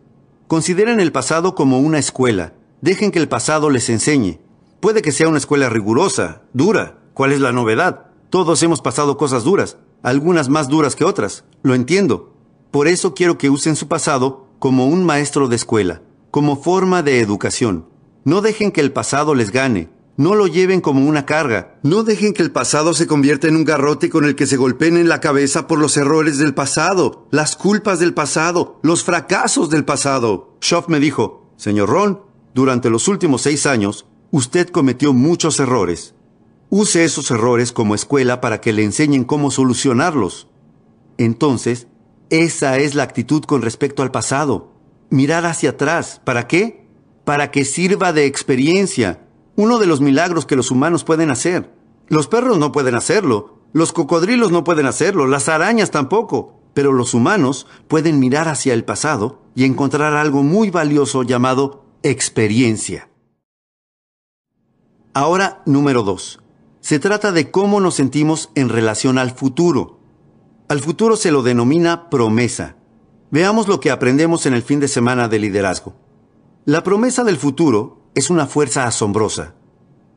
Consideren 0.46 0.98
el 0.98 1.12
pasado 1.12 1.54
como 1.54 1.78
una 1.78 1.98
escuela. 1.98 2.54
Dejen 2.80 3.10
que 3.10 3.18
el 3.18 3.28
pasado 3.28 3.68
les 3.68 3.90
enseñe. 3.90 4.40
Puede 4.80 5.02
que 5.02 5.12
sea 5.12 5.28
una 5.28 5.36
escuela 5.36 5.68
rigurosa, 5.68 6.40
dura. 6.54 7.00
¿Cuál 7.12 7.32
es 7.32 7.40
la 7.40 7.52
novedad? 7.52 8.06
Todos 8.30 8.62
hemos 8.62 8.80
pasado 8.80 9.18
cosas 9.18 9.44
duras, 9.44 9.76
algunas 10.02 10.48
más 10.48 10.68
duras 10.68 10.96
que 10.96 11.04
otras. 11.04 11.44
Lo 11.62 11.74
entiendo. 11.74 12.32
Por 12.70 12.88
eso 12.88 13.12
quiero 13.12 13.36
que 13.36 13.50
usen 13.50 13.76
su 13.76 13.88
pasado 13.88 14.46
como 14.58 14.86
un 14.86 15.04
maestro 15.04 15.48
de 15.48 15.56
escuela, 15.56 16.00
como 16.30 16.62
forma 16.62 17.02
de 17.02 17.20
educación. 17.20 17.86
No 18.24 18.40
dejen 18.40 18.72
que 18.72 18.80
el 18.80 18.92
pasado 18.92 19.34
les 19.34 19.50
gane, 19.50 19.90
no 20.18 20.34
lo 20.34 20.48
lleven 20.48 20.80
como 20.80 21.08
una 21.08 21.24
carga. 21.24 21.78
No 21.84 22.02
dejen 22.02 22.32
que 22.34 22.42
el 22.42 22.50
pasado 22.50 22.92
se 22.92 23.06
convierta 23.06 23.46
en 23.46 23.54
un 23.54 23.64
garrote 23.64 24.10
con 24.10 24.24
el 24.24 24.34
que 24.34 24.46
se 24.46 24.56
golpeen 24.56 24.96
en 24.96 25.08
la 25.08 25.20
cabeza 25.20 25.68
por 25.68 25.78
los 25.78 25.96
errores 25.96 26.38
del 26.38 26.54
pasado, 26.54 27.28
las 27.30 27.54
culpas 27.54 28.00
del 28.00 28.14
pasado, 28.14 28.80
los 28.82 29.04
fracasos 29.04 29.70
del 29.70 29.84
pasado. 29.84 30.56
Schoff 30.60 30.88
me 30.88 30.98
dijo, 30.98 31.52
Señor 31.56 31.88
Ron, 31.88 32.20
durante 32.52 32.90
los 32.90 33.06
últimos 33.06 33.42
seis 33.42 33.64
años, 33.64 34.06
usted 34.32 34.68
cometió 34.70 35.12
muchos 35.12 35.60
errores. 35.60 36.16
Use 36.68 37.04
esos 37.04 37.30
errores 37.30 37.70
como 37.70 37.94
escuela 37.94 38.40
para 38.40 38.60
que 38.60 38.72
le 38.72 38.82
enseñen 38.82 39.22
cómo 39.22 39.52
solucionarlos. 39.52 40.48
Entonces, 41.16 41.86
esa 42.28 42.78
es 42.78 42.96
la 42.96 43.04
actitud 43.04 43.44
con 43.44 43.62
respecto 43.62 44.02
al 44.02 44.10
pasado. 44.10 44.72
Mirar 45.10 45.46
hacia 45.46 45.70
atrás. 45.70 46.20
¿Para 46.24 46.46
qué? 46.46 46.86
Para 47.24 47.50
que 47.50 47.64
sirva 47.64 48.12
de 48.12 48.26
experiencia 48.26 49.24
uno 49.58 49.78
de 49.78 49.86
los 49.86 50.00
milagros 50.00 50.46
que 50.46 50.54
los 50.54 50.70
humanos 50.70 51.02
pueden 51.02 51.30
hacer. 51.30 51.74
Los 52.06 52.28
perros 52.28 52.58
no 52.58 52.70
pueden 52.70 52.94
hacerlo, 52.94 53.58
los 53.72 53.92
cocodrilos 53.92 54.52
no 54.52 54.64
pueden 54.64 54.86
hacerlo, 54.86 55.26
las 55.26 55.48
arañas 55.48 55.90
tampoco, 55.90 56.60
pero 56.74 56.92
los 56.92 57.12
humanos 57.12 57.66
pueden 57.88 58.20
mirar 58.20 58.48
hacia 58.48 58.72
el 58.72 58.84
pasado 58.84 59.42
y 59.54 59.64
encontrar 59.64 60.14
algo 60.14 60.42
muy 60.42 60.70
valioso 60.70 61.24
llamado 61.24 61.84
experiencia. 62.04 63.10
Ahora, 65.12 65.62
número 65.66 66.04
dos. 66.04 66.38
Se 66.80 67.00
trata 67.00 67.32
de 67.32 67.50
cómo 67.50 67.80
nos 67.80 67.96
sentimos 67.96 68.50
en 68.54 68.68
relación 68.68 69.18
al 69.18 69.32
futuro. 69.32 69.98
Al 70.68 70.78
futuro 70.80 71.16
se 71.16 71.32
lo 71.32 71.42
denomina 71.42 72.08
promesa. 72.08 72.76
Veamos 73.30 73.68
lo 73.68 73.78
que 73.78 73.90
aprendemos 73.90 74.46
en 74.46 74.54
el 74.54 74.62
fin 74.62 74.80
de 74.80 74.88
semana 74.88 75.28
de 75.28 75.38
liderazgo. 75.38 75.94
La 76.64 76.82
promesa 76.82 77.24
del 77.24 77.36
futuro 77.36 78.10
es 78.14 78.30
una 78.30 78.46
fuerza 78.46 78.86
asombrosa. 78.86 79.54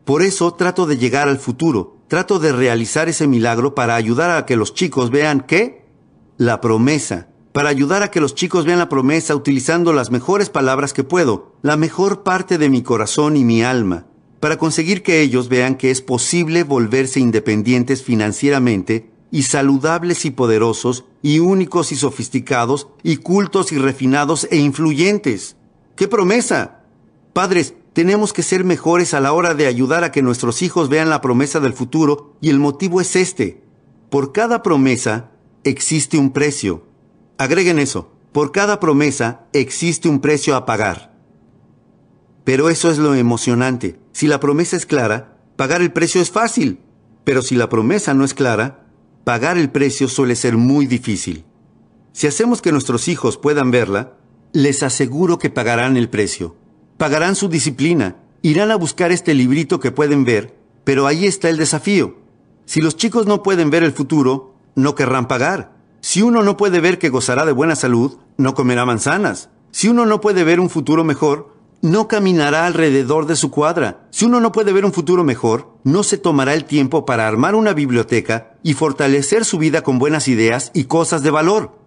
Por 0.05 0.21
eso 0.21 0.53
trato 0.53 0.85
de 0.85 0.97
llegar 0.97 1.27
al 1.27 1.37
futuro, 1.37 1.97
trato 2.07 2.39
de 2.39 2.53
realizar 2.53 3.09
ese 3.09 3.27
milagro 3.27 3.75
para 3.75 3.95
ayudar 3.95 4.31
a 4.31 4.45
que 4.45 4.55
los 4.55 4.73
chicos 4.73 5.11
vean 5.11 5.41
qué? 5.41 5.85
La 6.37 6.61
promesa. 6.61 7.27
Para 7.51 7.67
ayudar 7.67 8.01
a 8.01 8.11
que 8.11 8.21
los 8.21 8.33
chicos 8.33 8.63
vean 8.63 8.79
la 8.79 8.87
promesa 8.87 9.35
utilizando 9.35 9.91
las 9.91 10.09
mejores 10.09 10.49
palabras 10.49 10.93
que 10.93 11.03
puedo, 11.03 11.57
la 11.61 11.75
mejor 11.75 12.23
parte 12.23 12.57
de 12.57 12.69
mi 12.69 12.81
corazón 12.81 13.35
y 13.35 13.43
mi 13.43 13.61
alma, 13.61 14.05
para 14.39 14.57
conseguir 14.57 15.03
que 15.03 15.19
ellos 15.19 15.49
vean 15.49 15.75
que 15.75 15.91
es 15.91 16.01
posible 16.01 16.63
volverse 16.63 17.19
independientes 17.19 18.03
financieramente 18.03 19.10
y 19.31 19.43
saludables 19.43 20.25
y 20.25 20.31
poderosos 20.31 21.05
y 21.21 21.39
únicos 21.39 21.91
y 21.91 21.95
sofisticados 21.95 22.89
y 23.01 23.17
cultos 23.17 23.71
y 23.71 23.77
refinados 23.77 24.47
e 24.51 24.57
influyentes. 24.57 25.55
¡Qué 25.95 26.07
promesa! 26.07 26.81
Padres, 27.33 27.73
tenemos 27.93 28.33
que 28.33 28.43
ser 28.43 28.63
mejores 28.65 29.13
a 29.13 29.21
la 29.21 29.33
hora 29.33 29.53
de 29.53 29.67
ayudar 29.67 30.03
a 30.03 30.11
que 30.11 30.21
nuestros 30.21 30.61
hijos 30.61 30.89
vean 30.89 31.09
la 31.09 31.21
promesa 31.21 31.59
del 31.59 31.73
futuro 31.73 32.35
y 32.41 32.49
el 32.49 32.59
motivo 32.59 32.99
es 33.01 33.15
este. 33.15 33.63
Por 34.09 34.33
cada 34.33 34.61
promesa 34.61 35.31
existe 35.63 36.17
un 36.17 36.31
precio. 36.31 36.85
Agreguen 37.37 37.79
eso. 37.79 38.11
Por 38.31 38.51
cada 38.51 38.79
promesa 38.79 39.45
existe 39.53 40.07
un 40.07 40.19
precio 40.19 40.55
a 40.55 40.65
pagar. 40.65 41.17
Pero 42.43 42.69
eso 42.69 42.89
es 42.89 42.97
lo 42.97 43.13
emocionante. 43.13 43.99
Si 44.13 44.27
la 44.27 44.39
promesa 44.39 44.75
es 44.75 44.85
clara, 44.85 45.37
pagar 45.55 45.81
el 45.81 45.91
precio 45.91 46.21
es 46.21 46.31
fácil. 46.31 46.79
Pero 47.23 47.41
si 47.41 47.55
la 47.55 47.69
promesa 47.69 48.13
no 48.13 48.23
es 48.23 48.33
clara, 48.33 48.80
pagar 49.23 49.57
el 49.57 49.69
precio 49.71 50.07
suele 50.07 50.35
ser 50.35 50.57
muy 50.57 50.85
difícil. 50.85 51.45
Si 52.13 52.27
hacemos 52.27 52.61
que 52.61 52.71
nuestros 52.71 53.07
hijos 53.07 53.37
puedan 53.37 53.71
verla, 53.71 54.17
les 54.53 54.83
aseguro 54.83 55.37
que 55.37 55.49
pagarán 55.49 55.97
el 55.97 56.09
precio 56.09 56.55
pagarán 57.01 57.35
su 57.35 57.49
disciplina, 57.49 58.17
irán 58.43 58.69
a 58.69 58.75
buscar 58.75 59.11
este 59.11 59.33
librito 59.33 59.79
que 59.79 59.89
pueden 59.89 60.23
ver, 60.23 60.55
pero 60.83 61.07
ahí 61.07 61.25
está 61.25 61.49
el 61.49 61.57
desafío. 61.57 62.17
Si 62.65 62.79
los 62.79 62.95
chicos 62.95 63.25
no 63.25 63.41
pueden 63.41 63.71
ver 63.71 63.81
el 63.81 63.91
futuro, 63.91 64.53
no 64.75 64.93
querrán 64.93 65.27
pagar. 65.27 65.75
Si 66.01 66.21
uno 66.21 66.43
no 66.43 66.57
puede 66.57 66.79
ver 66.79 66.99
que 66.99 67.09
gozará 67.09 67.43
de 67.47 67.53
buena 67.53 67.75
salud, 67.75 68.19
no 68.37 68.53
comerá 68.53 68.85
manzanas. 68.85 69.49
Si 69.71 69.87
uno 69.89 70.05
no 70.05 70.21
puede 70.21 70.43
ver 70.43 70.59
un 70.59 70.69
futuro 70.69 71.03
mejor, 71.03 71.55
no 71.81 72.07
caminará 72.07 72.65
alrededor 72.65 73.25
de 73.25 73.35
su 73.35 73.51
cuadra. 73.51 74.07
Si 74.11 74.25
uno 74.25 74.39
no 74.39 74.51
puede 74.51 74.73
ver 74.73 74.85
un 74.85 74.93
futuro 74.93 75.23
mejor, 75.23 75.77
no 75.83 76.03
se 76.03 76.17
tomará 76.17 76.53
el 76.53 76.65
tiempo 76.65 77.05
para 77.05 77.27
armar 77.27 77.55
una 77.55 77.73
biblioteca 77.73 78.57
y 78.63 78.73
fortalecer 78.73 79.45
su 79.45 79.57
vida 79.57 79.83
con 79.83 79.99
buenas 79.99 80.27
ideas 80.27 80.71
y 80.73 80.85
cosas 80.85 81.23
de 81.23 81.31
valor. 81.31 81.77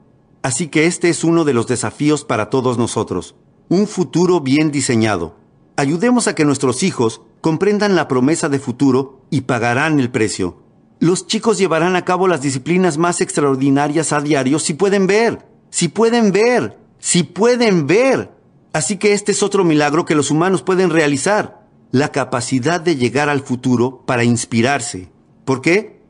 Así 0.42 0.68
que 0.68 0.86
este 0.86 1.08
es 1.08 1.24
uno 1.24 1.44
de 1.44 1.54
los 1.54 1.66
desafíos 1.66 2.24
para 2.24 2.50
todos 2.50 2.76
nosotros 2.76 3.34
un 3.68 3.86
futuro 3.86 4.40
bien 4.40 4.70
diseñado. 4.70 5.36
Ayudemos 5.76 6.28
a 6.28 6.34
que 6.34 6.44
nuestros 6.44 6.82
hijos 6.82 7.22
comprendan 7.40 7.96
la 7.96 8.08
promesa 8.08 8.48
de 8.48 8.58
futuro 8.58 9.22
y 9.30 9.42
pagarán 9.42 9.98
el 9.98 10.10
precio. 10.10 10.62
Los 11.00 11.26
chicos 11.26 11.58
llevarán 11.58 11.96
a 11.96 12.04
cabo 12.04 12.28
las 12.28 12.42
disciplinas 12.42 12.98
más 12.98 13.20
extraordinarias 13.20 14.12
a 14.12 14.20
diario 14.20 14.58
si 14.58 14.74
pueden 14.74 15.06
ver, 15.06 15.46
si 15.70 15.88
pueden 15.88 16.30
ver, 16.30 16.78
si 16.98 17.24
pueden 17.24 17.86
ver. 17.86 18.30
Así 18.74 18.96
que 18.96 19.12
este 19.12 19.30
es 19.30 19.44
otro 19.44 19.62
milagro 19.62 20.04
que 20.04 20.16
los 20.16 20.32
humanos 20.32 20.62
pueden 20.62 20.90
realizar, 20.90 21.64
la 21.92 22.10
capacidad 22.10 22.80
de 22.80 22.96
llegar 22.96 23.28
al 23.28 23.40
futuro 23.40 24.02
para 24.04 24.24
inspirarse. 24.24 25.12
¿Por 25.44 25.62
qué? 25.62 26.00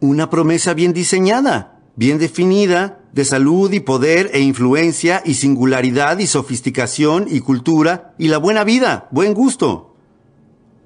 Una 0.00 0.30
promesa 0.30 0.72
bien 0.72 0.94
diseñada, 0.94 1.82
bien 1.96 2.18
definida, 2.18 3.02
de 3.12 3.26
salud 3.26 3.70
y 3.74 3.80
poder 3.80 4.30
e 4.32 4.40
influencia 4.40 5.20
y 5.22 5.34
singularidad 5.34 6.18
y 6.18 6.26
sofisticación 6.26 7.26
y 7.28 7.40
cultura 7.40 8.14
y 8.16 8.28
la 8.28 8.38
buena 8.38 8.64
vida, 8.64 9.06
buen 9.10 9.34
gusto. 9.34 9.94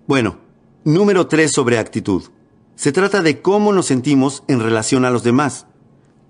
Bueno, 0.09 0.39
número 0.83 1.29
tres 1.29 1.53
sobre 1.53 1.79
actitud. 1.79 2.25
Se 2.75 2.91
trata 2.91 3.23
de 3.23 3.41
cómo 3.41 3.73
nos 3.73 3.87
sentimos 3.87 4.43
en 4.49 4.59
relación 4.59 5.05
a 5.05 5.11
los 5.11 5.23
demás. 5.23 5.67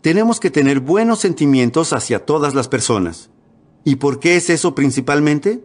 Tenemos 0.03 0.39
que 0.39 0.51
tener 0.51 0.81
buenos 0.81 1.21
sentimientos 1.21 1.95
hacia 1.95 2.27
todas 2.27 2.55
las 2.55 2.69
personas. 2.69 3.31
¿Y 3.85 3.97
por 3.97 4.21
qué 4.21 4.37
es 4.37 4.51
eso 4.51 4.75
principalmente? 4.75 5.65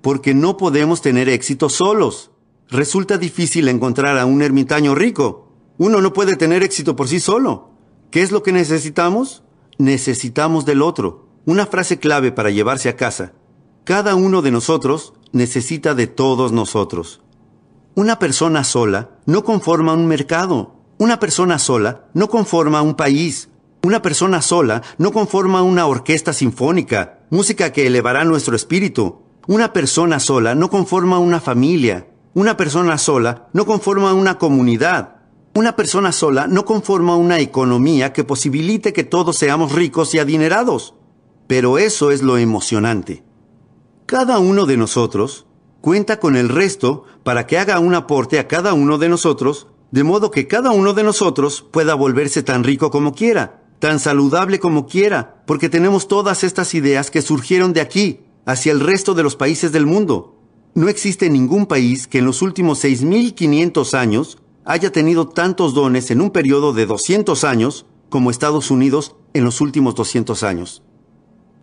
Porque 0.00 0.34
no 0.34 0.56
podemos 0.56 1.02
tener 1.02 1.28
éxito 1.28 1.68
solos. 1.68 2.30
Resulta 2.68 3.18
difícil 3.18 3.68
encontrar 3.68 4.18
a 4.18 4.26
un 4.26 4.42
ermitaño 4.42 4.94
rico. 4.94 5.48
Uno 5.78 6.00
no 6.00 6.12
puede 6.12 6.36
tener 6.36 6.62
éxito 6.62 6.96
por 6.96 7.08
sí 7.08 7.20
solo. 7.20 7.70
¿Qué 8.10 8.22
es 8.22 8.32
lo 8.32 8.42
que 8.42 8.52
necesitamos? 8.52 9.42
necesitamos 9.78 10.64
del 10.64 10.82
otro. 10.82 11.26
Una 11.44 11.66
frase 11.66 11.98
clave 11.98 12.32
para 12.32 12.50
llevarse 12.50 12.88
a 12.88 12.96
casa. 12.96 13.32
Cada 13.84 14.14
uno 14.14 14.42
de 14.42 14.52
nosotros 14.52 15.14
necesita 15.32 15.94
de 15.94 16.06
todos 16.06 16.52
nosotros. 16.52 17.20
Una 17.94 18.18
persona 18.18 18.64
sola 18.64 19.18
no 19.26 19.44
conforma 19.44 19.92
un 19.92 20.06
mercado. 20.06 20.76
Una 20.98 21.18
persona 21.18 21.58
sola 21.58 22.06
no 22.14 22.28
conforma 22.28 22.80
un 22.80 22.94
país. 22.94 23.48
Una 23.84 24.00
persona 24.00 24.40
sola 24.42 24.80
no 24.98 25.10
conforma 25.10 25.62
una 25.62 25.86
orquesta 25.88 26.32
sinfónica, 26.32 27.18
música 27.30 27.72
que 27.72 27.88
elevará 27.88 28.24
nuestro 28.24 28.54
espíritu. 28.54 29.22
Una 29.48 29.72
persona 29.72 30.20
sola 30.20 30.54
no 30.54 30.70
conforma 30.70 31.18
una 31.18 31.40
familia. 31.40 32.06
Una 32.32 32.56
persona 32.56 32.96
sola 32.96 33.48
no 33.52 33.66
conforma 33.66 34.14
una 34.14 34.38
comunidad. 34.38 35.16
Una 35.54 35.74
persona 35.74 36.12
sola 36.12 36.46
no 36.46 36.64
conforma 36.64 37.16
una 37.16 37.40
economía 37.40 38.12
que 38.12 38.22
posibilite 38.22 38.92
que 38.92 39.02
todos 39.02 39.36
seamos 39.36 39.72
ricos 39.72 40.14
y 40.14 40.20
adinerados. 40.20 40.94
Pero 41.48 41.76
eso 41.76 42.12
es 42.12 42.22
lo 42.22 42.38
emocionante. 42.38 43.24
Cada 44.06 44.38
uno 44.38 44.64
de 44.64 44.76
nosotros 44.76 45.46
cuenta 45.80 46.20
con 46.20 46.36
el 46.36 46.50
resto 46.50 47.02
para 47.24 47.48
que 47.48 47.58
haga 47.58 47.80
un 47.80 47.96
aporte 47.96 48.38
a 48.38 48.46
cada 48.46 48.74
uno 48.74 48.98
de 48.98 49.08
nosotros, 49.08 49.66
de 49.90 50.04
modo 50.04 50.30
que 50.30 50.46
cada 50.46 50.70
uno 50.70 50.94
de 50.94 51.02
nosotros 51.02 51.66
pueda 51.68 51.94
volverse 51.94 52.44
tan 52.44 52.62
rico 52.62 52.92
como 52.92 53.12
quiera, 53.12 53.61
tan 53.82 53.98
saludable 53.98 54.60
como 54.60 54.86
quiera, 54.86 55.42
porque 55.44 55.68
tenemos 55.68 56.06
todas 56.06 56.44
estas 56.44 56.72
ideas 56.72 57.10
que 57.10 57.20
surgieron 57.20 57.72
de 57.72 57.80
aquí, 57.80 58.20
hacia 58.46 58.70
el 58.70 58.78
resto 58.78 59.12
de 59.12 59.24
los 59.24 59.34
países 59.34 59.72
del 59.72 59.86
mundo. 59.86 60.38
No 60.76 60.88
existe 60.88 61.28
ningún 61.28 61.66
país 61.66 62.06
que 62.06 62.18
en 62.18 62.24
los 62.24 62.42
últimos 62.42 62.84
6.500 62.84 63.94
años 63.94 64.38
haya 64.64 64.92
tenido 64.92 65.26
tantos 65.26 65.74
dones 65.74 66.12
en 66.12 66.20
un 66.20 66.30
periodo 66.30 66.72
de 66.72 66.86
200 66.86 67.42
años 67.42 67.84
como 68.08 68.30
Estados 68.30 68.70
Unidos 68.70 69.16
en 69.34 69.42
los 69.42 69.60
últimos 69.60 69.96
200 69.96 70.44
años. 70.44 70.84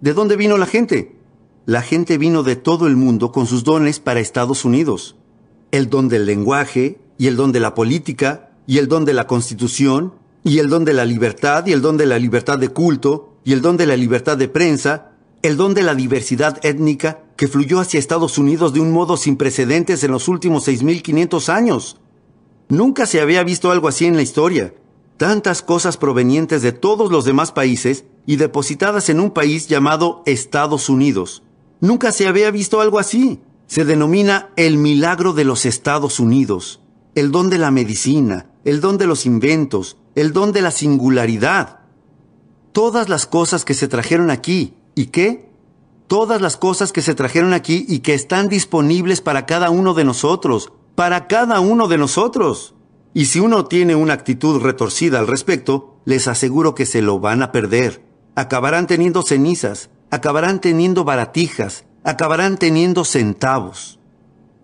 ¿De 0.02 0.14
dónde 0.14 0.36
vino 0.36 0.58
la 0.58 0.66
gente? 0.66 1.16
la 1.66 1.84
gente 1.84 2.18
vino 2.18 2.44
de 2.44 2.58
todo 2.58 2.88
el 2.88 2.98
mundo 2.98 3.32
con 3.32 3.46
sus 3.46 3.64
dones 3.64 4.02
para 4.02 4.20
Estados 4.20 4.66
Unidos. 4.66 5.16
El 5.72 5.90
don 5.90 6.10
del 6.10 6.26
lenguaje, 6.26 7.00
y 7.18 7.28
el 7.28 7.38
don 7.38 7.54
de 7.54 7.62
la 7.62 7.76
política, 7.76 8.50
y 8.68 8.80
el 8.80 8.90
don 8.90 9.06
de 9.06 9.14
la 9.14 9.26
constitución, 9.26 10.16
y 10.50 10.58
el 10.58 10.68
don 10.68 10.84
de 10.84 10.94
la 10.94 11.06
libertad, 11.06 11.68
y 11.68 11.74
el 11.74 11.82
don 11.84 11.96
de 11.96 12.08
la 12.08 12.18
libertad 12.18 12.58
de 12.58 12.70
culto, 12.70 13.36
y 13.44 13.54
el 13.54 13.62
don 13.62 13.78
de 13.78 13.86
la 13.86 13.96
libertad 13.96 14.36
de 14.36 14.48
prensa, 14.48 15.12
el 15.44 15.58
don 15.58 15.76
de 15.76 15.84
la 15.84 15.94
diversidad 15.94 16.60
étnica 16.66 17.20
que 17.36 17.48
fluyó 17.48 17.80
hacia 17.80 18.00
Estados 18.00 18.40
Unidos 18.40 18.74
de 18.74 18.80
un 18.80 18.92
modo 18.92 19.16
sin 19.16 19.38
precedentes 19.38 20.04
en 20.04 20.10
los 20.10 20.28
últimos 20.28 20.68
6.500 20.68 21.50
años. 21.50 21.98
Nunca 22.68 23.06
se 23.06 23.22
había 23.22 23.44
visto 23.44 23.70
algo 23.70 23.88
así 23.88 24.08
en 24.08 24.16
la 24.16 24.24
historia. 24.24 24.74
Tantas 25.18 25.62
cosas 25.62 25.98
provenientes 25.98 26.64
de 26.64 26.72
todos 26.72 27.12
los 27.12 27.26
demás 27.26 27.52
países 27.52 28.06
y 28.26 28.38
depositadas 28.38 29.10
en 29.10 29.20
un 29.20 29.30
país 29.30 29.68
llamado 29.68 30.24
Estados 30.26 30.90
Unidos. 30.90 31.44
Nunca 31.80 32.12
se 32.12 32.28
había 32.28 32.50
visto 32.50 32.82
algo 32.82 32.98
así. 32.98 33.40
Se 33.68 33.86
denomina 33.86 34.50
el 34.56 34.78
milagro 34.78 35.34
de 35.34 35.44
los 35.44 35.68
Estados 35.68 36.20
Unidos, 36.20 36.82
el 37.14 37.32
don 37.32 37.52
de 37.52 37.60
la 37.60 37.70
medicina, 37.70 38.50
el 38.66 38.82
don 38.82 38.98
de 38.98 39.06
los 39.06 39.28
inventos, 39.28 39.99
el 40.16 40.34
don 40.34 40.52
de 40.52 40.62
la 40.62 40.72
singularidad. 40.72 41.80
Todas 42.72 43.10
las 43.10 43.26
cosas 43.26 43.66
que 43.66 43.74
se 43.74 43.88
trajeron 43.88 44.32
aquí, 44.32 44.74
¿y 44.96 45.08
qué? 45.08 45.50
Todas 46.08 46.42
las 46.42 46.58
cosas 46.58 46.92
que 46.92 47.02
se 47.02 47.16
trajeron 47.16 47.54
aquí 47.54 47.86
y 47.88 48.00
que 48.00 48.14
están 48.14 48.50
disponibles 48.50 49.22
para 49.22 49.46
cada 49.46 49.70
uno 49.70 49.94
de 49.94 50.04
nosotros, 50.04 50.72
para 50.96 51.28
cada 51.28 51.60
uno 51.60 51.88
de 51.88 51.98
nosotros. 51.98 52.76
Y 53.14 53.26
si 53.26 53.40
uno 53.40 53.66
tiene 53.66 53.96
una 53.96 54.14
actitud 54.14 54.62
retorcida 54.62 55.20
al 55.20 55.28
respecto, 55.28 55.98
les 56.06 56.28
aseguro 56.28 56.76
que 56.76 56.86
se 56.86 57.02
lo 57.02 57.20
van 57.20 57.42
a 57.42 57.52
perder. 57.52 58.04
Acabarán 58.36 58.88
teniendo 58.88 59.22
cenizas, 59.24 59.90
acabarán 60.12 60.62
teniendo 60.62 61.04
baratijas, 61.04 61.86
acabarán 62.04 62.58
teniendo 62.58 63.04
centavos. 63.04 64.00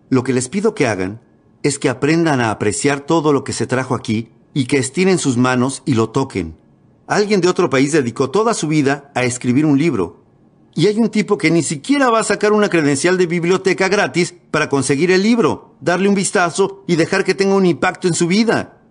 Lo 0.09 0.23
que 0.23 0.33
les 0.33 0.49
pido 0.49 0.75
que 0.75 0.87
hagan 0.87 1.21
es 1.63 1.79
que 1.79 1.89
aprendan 1.89 2.41
a 2.41 2.51
apreciar 2.51 3.01
todo 3.01 3.33
lo 3.33 3.43
que 3.43 3.53
se 3.53 3.65
trajo 3.65 3.95
aquí 3.95 4.31
y 4.55 4.65
que 4.65 4.77
estiren 4.77 5.19
sus 5.19 5.35
manos 5.37 5.83
y 5.85 5.93
lo 5.93 6.09
toquen. 6.09 6.55
Alguien 7.07 7.41
de 7.41 7.49
otro 7.49 7.69
país 7.69 7.91
dedicó 7.91 8.31
toda 8.31 8.55
su 8.55 8.69
vida 8.69 9.11
a 9.13 9.25
escribir 9.25 9.65
un 9.65 9.77
libro. 9.77 10.23
Y 10.73 10.87
hay 10.87 10.97
un 10.97 11.09
tipo 11.09 11.37
que 11.37 11.51
ni 11.51 11.61
siquiera 11.61 12.09
va 12.09 12.21
a 12.21 12.23
sacar 12.23 12.53
una 12.53 12.69
credencial 12.69 13.17
de 13.17 13.27
biblioteca 13.27 13.89
gratis 13.89 14.33
para 14.51 14.69
conseguir 14.69 15.11
el 15.11 15.23
libro, 15.23 15.75
darle 15.81 16.07
un 16.07 16.15
vistazo 16.15 16.85
y 16.87 16.95
dejar 16.95 17.25
que 17.25 17.35
tenga 17.35 17.53
un 17.53 17.65
impacto 17.65 18.07
en 18.07 18.13
su 18.13 18.27
vida. 18.27 18.81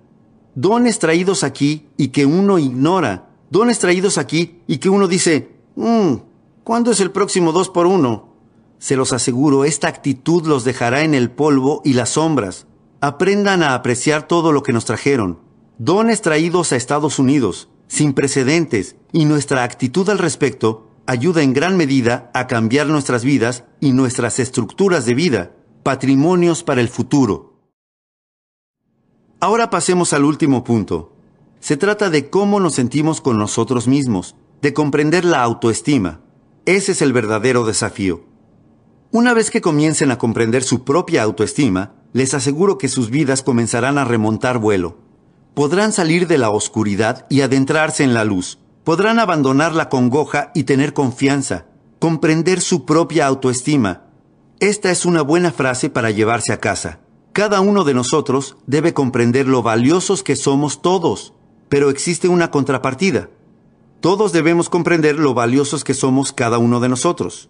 Dones 0.54 0.98
traídos 0.98 1.42
aquí 1.42 1.88
y 1.96 2.08
que 2.08 2.26
uno 2.26 2.58
ignora. 2.58 3.30
Dones 3.48 3.78
traídos 3.78 4.18
aquí 4.18 4.60
y 4.66 4.78
que 4.78 4.90
uno 4.90 5.08
dice, 5.08 5.56
mmm, 5.76 6.16
¿cuándo 6.62 6.90
es 6.90 7.00
el 7.00 7.10
próximo 7.10 7.52
dos 7.52 7.70
por 7.70 7.86
uno? 7.86 8.34
Se 8.78 8.96
los 8.96 9.14
aseguro, 9.14 9.64
esta 9.64 9.88
actitud 9.88 10.46
los 10.46 10.64
dejará 10.64 11.04
en 11.04 11.14
el 11.14 11.30
polvo 11.30 11.80
y 11.86 11.94
las 11.94 12.10
sombras. 12.10 12.66
Aprendan 13.00 13.62
a 13.62 13.74
apreciar 13.74 14.28
todo 14.28 14.52
lo 14.52 14.62
que 14.62 14.74
nos 14.74 14.84
trajeron. 14.84 15.38
Dones 15.78 16.22
traídos 16.22 16.72
a 16.72 16.76
Estados 16.76 17.18
Unidos, 17.18 17.68
sin 17.88 18.12
precedentes, 18.12 18.94
y 19.12 19.24
nuestra 19.24 19.64
actitud 19.64 20.08
al 20.08 20.18
respecto 20.18 20.86
ayuda 21.06 21.42
en 21.42 21.52
gran 21.52 21.76
medida 21.76 22.30
a 22.32 22.46
cambiar 22.46 22.86
nuestras 22.86 23.24
vidas 23.24 23.64
y 23.80 23.92
nuestras 23.92 24.38
estructuras 24.38 25.04
de 25.04 25.14
vida, 25.14 25.52
patrimonios 25.82 26.62
para 26.62 26.80
el 26.80 26.88
futuro. 26.88 27.58
Ahora 29.40 29.68
pasemos 29.68 30.12
al 30.12 30.24
último 30.24 30.62
punto. 30.62 31.12
Se 31.58 31.76
trata 31.76 32.08
de 32.08 32.30
cómo 32.30 32.60
nos 32.60 32.74
sentimos 32.74 33.20
con 33.20 33.36
nosotros 33.36 33.88
mismos, 33.88 34.36
de 34.62 34.72
comprender 34.72 35.24
la 35.24 35.42
autoestima. 35.42 36.20
Ese 36.66 36.92
es 36.92 37.02
el 37.02 37.12
verdadero 37.12 37.66
desafío. 37.66 38.22
Una 39.10 39.34
vez 39.34 39.50
que 39.50 39.60
comiencen 39.60 40.12
a 40.12 40.18
comprender 40.18 40.62
su 40.62 40.84
propia 40.84 41.24
autoestima, 41.24 41.96
les 42.12 42.32
aseguro 42.32 42.78
que 42.78 42.88
sus 42.88 43.10
vidas 43.10 43.42
comenzarán 43.42 43.98
a 43.98 44.04
remontar 44.04 44.58
vuelo. 44.58 45.03
Podrán 45.54 45.92
salir 45.92 46.26
de 46.26 46.38
la 46.38 46.50
oscuridad 46.50 47.26
y 47.30 47.40
adentrarse 47.40 48.04
en 48.04 48.14
la 48.14 48.24
luz 48.24 48.58
podrán 48.84 49.18
abandonar 49.18 49.74
la 49.74 49.88
congoja 49.88 50.52
y 50.54 50.64
tener 50.64 50.92
confianza, 50.92 51.66
comprender 51.98 52.60
su 52.60 52.84
propia 52.84 53.26
autoestima. 53.26 54.02
Esta 54.60 54.90
es 54.90 55.06
una 55.06 55.22
buena 55.22 55.50
frase 55.50 55.90
para 55.90 56.10
llevarse 56.10 56.52
a 56.52 56.60
casa. 56.60 57.00
Cada 57.32 57.60
uno 57.60 57.82
de 57.82 57.94
nosotros 57.94 58.56
debe 58.66 58.94
comprender 58.94 59.48
lo 59.48 59.62
valiosos 59.62 60.22
que 60.22 60.36
somos 60.36 60.82
todos, 60.82 61.32
pero 61.68 61.90
existe 61.90 62.28
una 62.28 62.50
contrapartida. 62.50 63.30
Todos 64.00 64.32
debemos 64.32 64.68
comprender 64.68 65.18
lo 65.18 65.32
valiosos 65.32 65.82
que 65.82 65.94
somos 65.94 66.32
cada 66.32 66.58
uno 66.58 66.78
de 66.78 66.90
nosotros. 66.90 67.48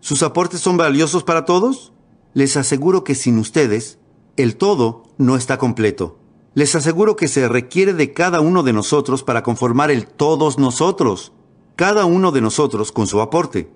¿Sus 0.00 0.22
aportes 0.22 0.60
son 0.60 0.76
valiosos 0.76 1.24
para 1.24 1.44
todos? 1.44 1.92
Les 2.32 2.56
aseguro 2.56 3.02
que 3.02 3.16
sin 3.16 3.38
ustedes, 3.38 3.98
el 4.36 4.56
todo 4.56 5.02
no 5.18 5.36
está 5.36 5.58
completo. 5.58 6.18
Les 6.56 6.74
aseguro 6.74 7.16
que 7.16 7.28
se 7.28 7.48
requiere 7.48 7.92
de 7.92 8.14
cada 8.14 8.40
uno 8.40 8.62
de 8.62 8.72
nosotros 8.72 9.22
para 9.22 9.42
conformar 9.42 9.90
el 9.90 10.06
todos 10.06 10.58
nosotros, 10.58 11.32
cada 11.76 12.06
uno 12.06 12.32
de 12.32 12.40
nosotros 12.40 12.92
con 12.92 13.06
su 13.06 13.20
aporte. 13.20 13.68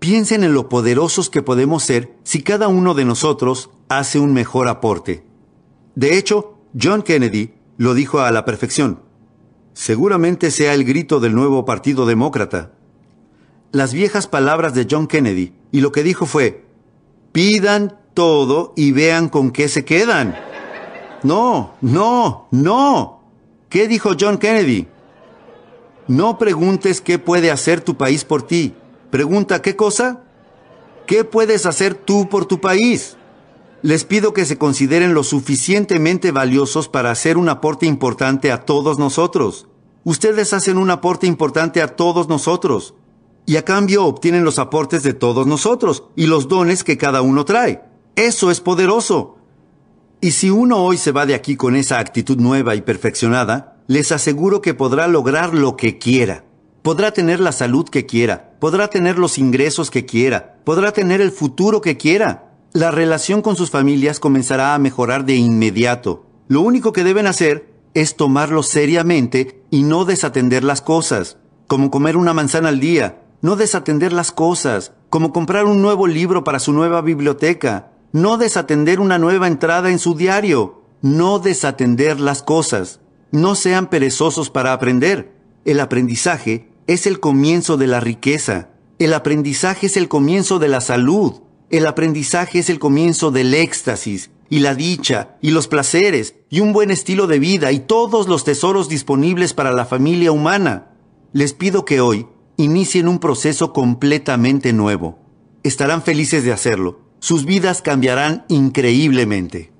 Piensen 0.00 0.42
en 0.42 0.52
lo 0.52 0.68
poderosos 0.68 1.30
que 1.30 1.42
podemos 1.42 1.84
ser 1.84 2.12
si 2.24 2.42
cada 2.42 2.66
uno 2.66 2.94
de 2.94 3.04
nosotros 3.04 3.70
hace 3.88 4.18
un 4.18 4.32
mejor 4.32 4.66
aporte. 4.66 5.22
De 5.94 6.18
hecho, 6.18 6.58
John 6.76 7.02
Kennedy 7.02 7.54
lo 7.76 7.94
dijo 7.94 8.18
a 8.18 8.32
la 8.32 8.44
perfección. 8.44 8.98
Seguramente 9.72 10.50
sea 10.50 10.74
el 10.74 10.82
grito 10.82 11.20
del 11.20 11.36
nuevo 11.36 11.64
Partido 11.64 12.04
Demócrata. 12.04 12.72
Las 13.70 13.92
viejas 13.92 14.26
palabras 14.26 14.74
de 14.74 14.88
John 14.90 15.06
Kennedy 15.06 15.52
y 15.70 15.82
lo 15.82 15.92
que 15.92 16.02
dijo 16.02 16.26
fue, 16.26 16.64
pidan 17.30 17.96
todo 18.12 18.72
y 18.74 18.90
vean 18.90 19.28
con 19.28 19.52
qué 19.52 19.68
se 19.68 19.84
quedan. 19.84 20.47
No, 21.22 21.74
no, 21.80 22.48
no. 22.50 23.20
¿Qué 23.68 23.88
dijo 23.88 24.10
John 24.18 24.38
Kennedy? 24.38 24.86
No 26.06 26.38
preguntes 26.38 27.00
qué 27.00 27.18
puede 27.18 27.50
hacer 27.50 27.80
tu 27.80 27.96
país 27.96 28.24
por 28.24 28.42
ti. 28.42 28.74
Pregunta 29.10 29.62
qué 29.62 29.76
cosa. 29.76 30.24
¿Qué 31.06 31.24
puedes 31.24 31.66
hacer 31.66 31.94
tú 31.94 32.28
por 32.28 32.46
tu 32.46 32.60
país? 32.60 33.16
Les 33.82 34.04
pido 34.04 34.32
que 34.32 34.44
se 34.44 34.58
consideren 34.58 35.14
lo 35.14 35.22
suficientemente 35.22 36.32
valiosos 36.32 36.88
para 36.88 37.10
hacer 37.10 37.38
un 37.38 37.48
aporte 37.48 37.86
importante 37.86 38.52
a 38.52 38.64
todos 38.64 38.98
nosotros. 38.98 39.68
Ustedes 40.04 40.52
hacen 40.52 40.78
un 40.78 40.90
aporte 40.90 41.26
importante 41.26 41.80
a 41.82 41.96
todos 41.96 42.28
nosotros. 42.28 42.94
Y 43.46 43.56
a 43.56 43.64
cambio 43.64 44.04
obtienen 44.04 44.44
los 44.44 44.58
aportes 44.58 45.02
de 45.02 45.14
todos 45.14 45.46
nosotros 45.46 46.04
y 46.16 46.26
los 46.26 46.48
dones 46.48 46.84
que 46.84 46.98
cada 46.98 47.22
uno 47.22 47.46
trae. 47.46 47.82
Eso 48.14 48.50
es 48.50 48.60
poderoso. 48.60 49.37
Y 50.20 50.32
si 50.32 50.50
uno 50.50 50.78
hoy 50.78 50.96
se 50.96 51.12
va 51.12 51.26
de 51.26 51.34
aquí 51.34 51.54
con 51.54 51.76
esa 51.76 52.00
actitud 52.00 52.38
nueva 52.38 52.74
y 52.74 52.80
perfeccionada, 52.80 53.76
les 53.86 54.10
aseguro 54.10 54.60
que 54.60 54.74
podrá 54.74 55.06
lograr 55.06 55.54
lo 55.54 55.76
que 55.76 55.98
quiera. 55.98 56.44
Podrá 56.82 57.12
tener 57.12 57.38
la 57.38 57.52
salud 57.52 57.88
que 57.88 58.04
quiera, 58.04 58.56
podrá 58.58 58.88
tener 58.88 59.16
los 59.16 59.38
ingresos 59.38 59.92
que 59.92 60.06
quiera, 60.06 60.56
podrá 60.64 60.92
tener 60.92 61.20
el 61.20 61.30
futuro 61.30 61.80
que 61.80 61.96
quiera. 61.96 62.50
La 62.72 62.90
relación 62.90 63.42
con 63.42 63.54
sus 63.54 63.70
familias 63.70 64.18
comenzará 64.18 64.74
a 64.74 64.78
mejorar 64.78 65.24
de 65.24 65.36
inmediato. 65.36 66.26
Lo 66.48 66.62
único 66.62 66.92
que 66.92 67.04
deben 67.04 67.28
hacer 67.28 67.72
es 67.94 68.16
tomarlo 68.16 68.64
seriamente 68.64 69.62
y 69.70 69.84
no 69.84 70.04
desatender 70.04 70.64
las 70.64 70.82
cosas, 70.82 71.36
como 71.68 71.92
comer 71.92 72.16
una 72.16 72.34
manzana 72.34 72.70
al 72.70 72.80
día, 72.80 73.22
no 73.40 73.54
desatender 73.54 74.12
las 74.12 74.32
cosas, 74.32 74.92
como 75.10 75.32
comprar 75.32 75.66
un 75.66 75.80
nuevo 75.80 76.08
libro 76.08 76.42
para 76.42 76.58
su 76.58 76.72
nueva 76.72 77.02
biblioteca, 77.02 77.92
no 78.12 78.38
desatender 78.38 79.00
una 79.00 79.18
nueva 79.18 79.48
entrada 79.48 79.90
en 79.90 79.98
su 79.98 80.14
diario, 80.14 80.82
no 81.02 81.38
desatender 81.38 82.20
las 82.20 82.42
cosas. 82.42 83.00
No 83.30 83.54
sean 83.54 83.90
perezosos 83.90 84.48
para 84.48 84.72
aprender. 84.72 85.32
El 85.66 85.80
aprendizaje 85.80 86.70
es 86.86 87.06
el 87.06 87.20
comienzo 87.20 87.76
de 87.76 87.86
la 87.86 88.00
riqueza. 88.00 88.70
El 88.98 89.12
aprendizaje 89.12 89.86
es 89.86 89.98
el 89.98 90.08
comienzo 90.08 90.58
de 90.58 90.68
la 90.68 90.80
salud. 90.80 91.42
El 91.68 91.86
aprendizaje 91.86 92.60
es 92.60 92.70
el 92.70 92.78
comienzo 92.78 93.30
del 93.30 93.52
éxtasis 93.52 94.30
y 94.48 94.60
la 94.60 94.74
dicha 94.74 95.36
y 95.42 95.50
los 95.50 95.68
placeres 95.68 96.34
y 96.48 96.60
un 96.60 96.72
buen 96.72 96.90
estilo 96.90 97.26
de 97.26 97.38
vida 97.38 97.70
y 97.70 97.80
todos 97.80 98.26
los 98.26 98.44
tesoros 98.44 98.88
disponibles 98.88 99.52
para 99.52 99.72
la 99.72 99.84
familia 99.84 100.32
humana. 100.32 100.92
Les 101.34 101.52
pido 101.52 101.84
que 101.84 102.00
hoy 102.00 102.26
inicien 102.56 103.06
un 103.06 103.18
proceso 103.18 103.74
completamente 103.74 104.72
nuevo. 104.72 105.18
Estarán 105.62 106.02
felices 106.02 106.42
de 106.44 106.52
hacerlo 106.52 107.07
sus 107.20 107.44
vidas 107.44 107.82
cambiarán 107.82 108.44
increíblemente. 108.48 109.72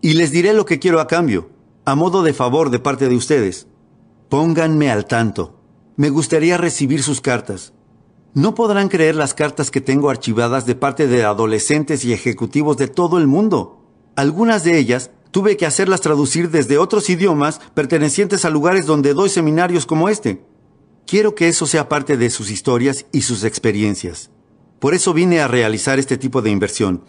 Y 0.00 0.14
les 0.14 0.30
diré 0.30 0.52
lo 0.52 0.64
que 0.64 0.78
quiero 0.78 1.00
a 1.00 1.06
cambio, 1.06 1.50
a 1.84 1.94
modo 1.94 2.22
de 2.22 2.34
favor 2.34 2.70
de 2.70 2.78
parte 2.78 3.08
de 3.08 3.16
ustedes. 3.16 3.66
Pónganme 4.28 4.90
al 4.90 5.06
tanto. 5.06 5.60
Me 5.96 6.10
gustaría 6.10 6.58
recibir 6.58 7.02
sus 7.02 7.20
cartas. 7.20 7.72
No 8.34 8.54
podrán 8.54 8.88
creer 8.88 9.16
las 9.16 9.34
cartas 9.34 9.70
que 9.70 9.80
tengo 9.80 10.10
archivadas 10.10 10.66
de 10.66 10.74
parte 10.74 11.08
de 11.08 11.24
adolescentes 11.24 12.04
y 12.04 12.12
ejecutivos 12.12 12.76
de 12.76 12.86
todo 12.88 13.18
el 13.18 13.26
mundo. 13.26 13.82
Algunas 14.14 14.64
de 14.64 14.78
ellas 14.78 15.10
tuve 15.30 15.56
que 15.56 15.66
hacerlas 15.66 16.00
traducir 16.00 16.50
desde 16.50 16.78
otros 16.78 17.08
idiomas 17.10 17.60
pertenecientes 17.74 18.44
a 18.44 18.50
lugares 18.50 18.86
donde 18.86 19.14
doy 19.14 19.30
seminarios 19.30 19.86
como 19.86 20.08
este. 20.08 20.44
Quiero 21.06 21.34
que 21.34 21.48
eso 21.48 21.66
sea 21.66 21.88
parte 21.88 22.16
de 22.16 22.28
sus 22.28 22.50
historias 22.50 23.06
y 23.12 23.22
sus 23.22 23.44
experiencias. 23.44 24.30
Por 24.78 24.94
eso 24.94 25.12
vine 25.12 25.40
a 25.40 25.48
realizar 25.48 25.98
este 25.98 26.18
tipo 26.18 26.40
de 26.40 26.50
inversión. 26.50 27.04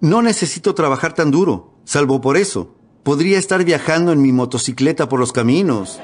No 0.00 0.22
necesito 0.22 0.74
trabajar 0.74 1.14
tan 1.14 1.32
duro, 1.32 1.74
salvo 1.84 2.20
por 2.20 2.36
eso. 2.36 2.76
Podría 3.02 3.38
estar 3.38 3.64
viajando 3.64 4.12
en 4.12 4.22
mi 4.22 4.32
motocicleta 4.32 5.08
por 5.08 5.18
los 5.18 5.32
caminos, 5.32 5.98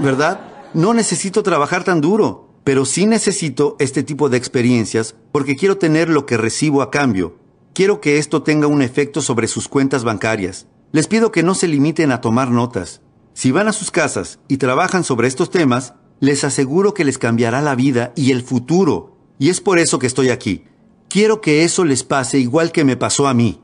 ¿verdad? 0.00 0.40
No 0.72 0.94
necesito 0.94 1.42
trabajar 1.42 1.82
tan 1.82 2.00
duro, 2.00 2.54
pero 2.62 2.84
sí 2.84 3.06
necesito 3.06 3.74
este 3.80 4.04
tipo 4.04 4.28
de 4.28 4.36
experiencias 4.36 5.16
porque 5.32 5.56
quiero 5.56 5.78
tener 5.78 6.08
lo 6.08 6.26
que 6.26 6.36
recibo 6.36 6.82
a 6.82 6.90
cambio. 6.92 7.36
Quiero 7.74 8.00
que 8.00 8.18
esto 8.18 8.44
tenga 8.44 8.68
un 8.68 8.82
efecto 8.82 9.22
sobre 9.22 9.48
sus 9.48 9.66
cuentas 9.66 10.04
bancarias. 10.04 10.68
Les 10.92 11.08
pido 11.08 11.32
que 11.32 11.42
no 11.42 11.56
se 11.56 11.66
limiten 11.66 12.12
a 12.12 12.20
tomar 12.20 12.50
notas. 12.50 13.00
Si 13.32 13.50
van 13.50 13.66
a 13.66 13.72
sus 13.72 13.90
casas 13.90 14.38
y 14.46 14.58
trabajan 14.58 15.02
sobre 15.02 15.26
estos 15.26 15.50
temas, 15.50 15.94
les 16.20 16.44
aseguro 16.44 16.94
que 16.94 17.04
les 17.04 17.18
cambiará 17.18 17.60
la 17.60 17.74
vida 17.74 18.12
y 18.14 18.30
el 18.30 18.42
futuro. 18.42 19.09
Y 19.40 19.48
es 19.48 19.62
por 19.62 19.78
eso 19.78 19.98
que 19.98 20.06
estoy 20.06 20.28
aquí. 20.28 20.64
Quiero 21.08 21.40
que 21.40 21.64
eso 21.64 21.86
les 21.86 22.04
pase 22.04 22.38
igual 22.38 22.72
que 22.72 22.84
me 22.84 22.98
pasó 22.98 23.26
a 23.26 23.32
mí. 23.32 23.62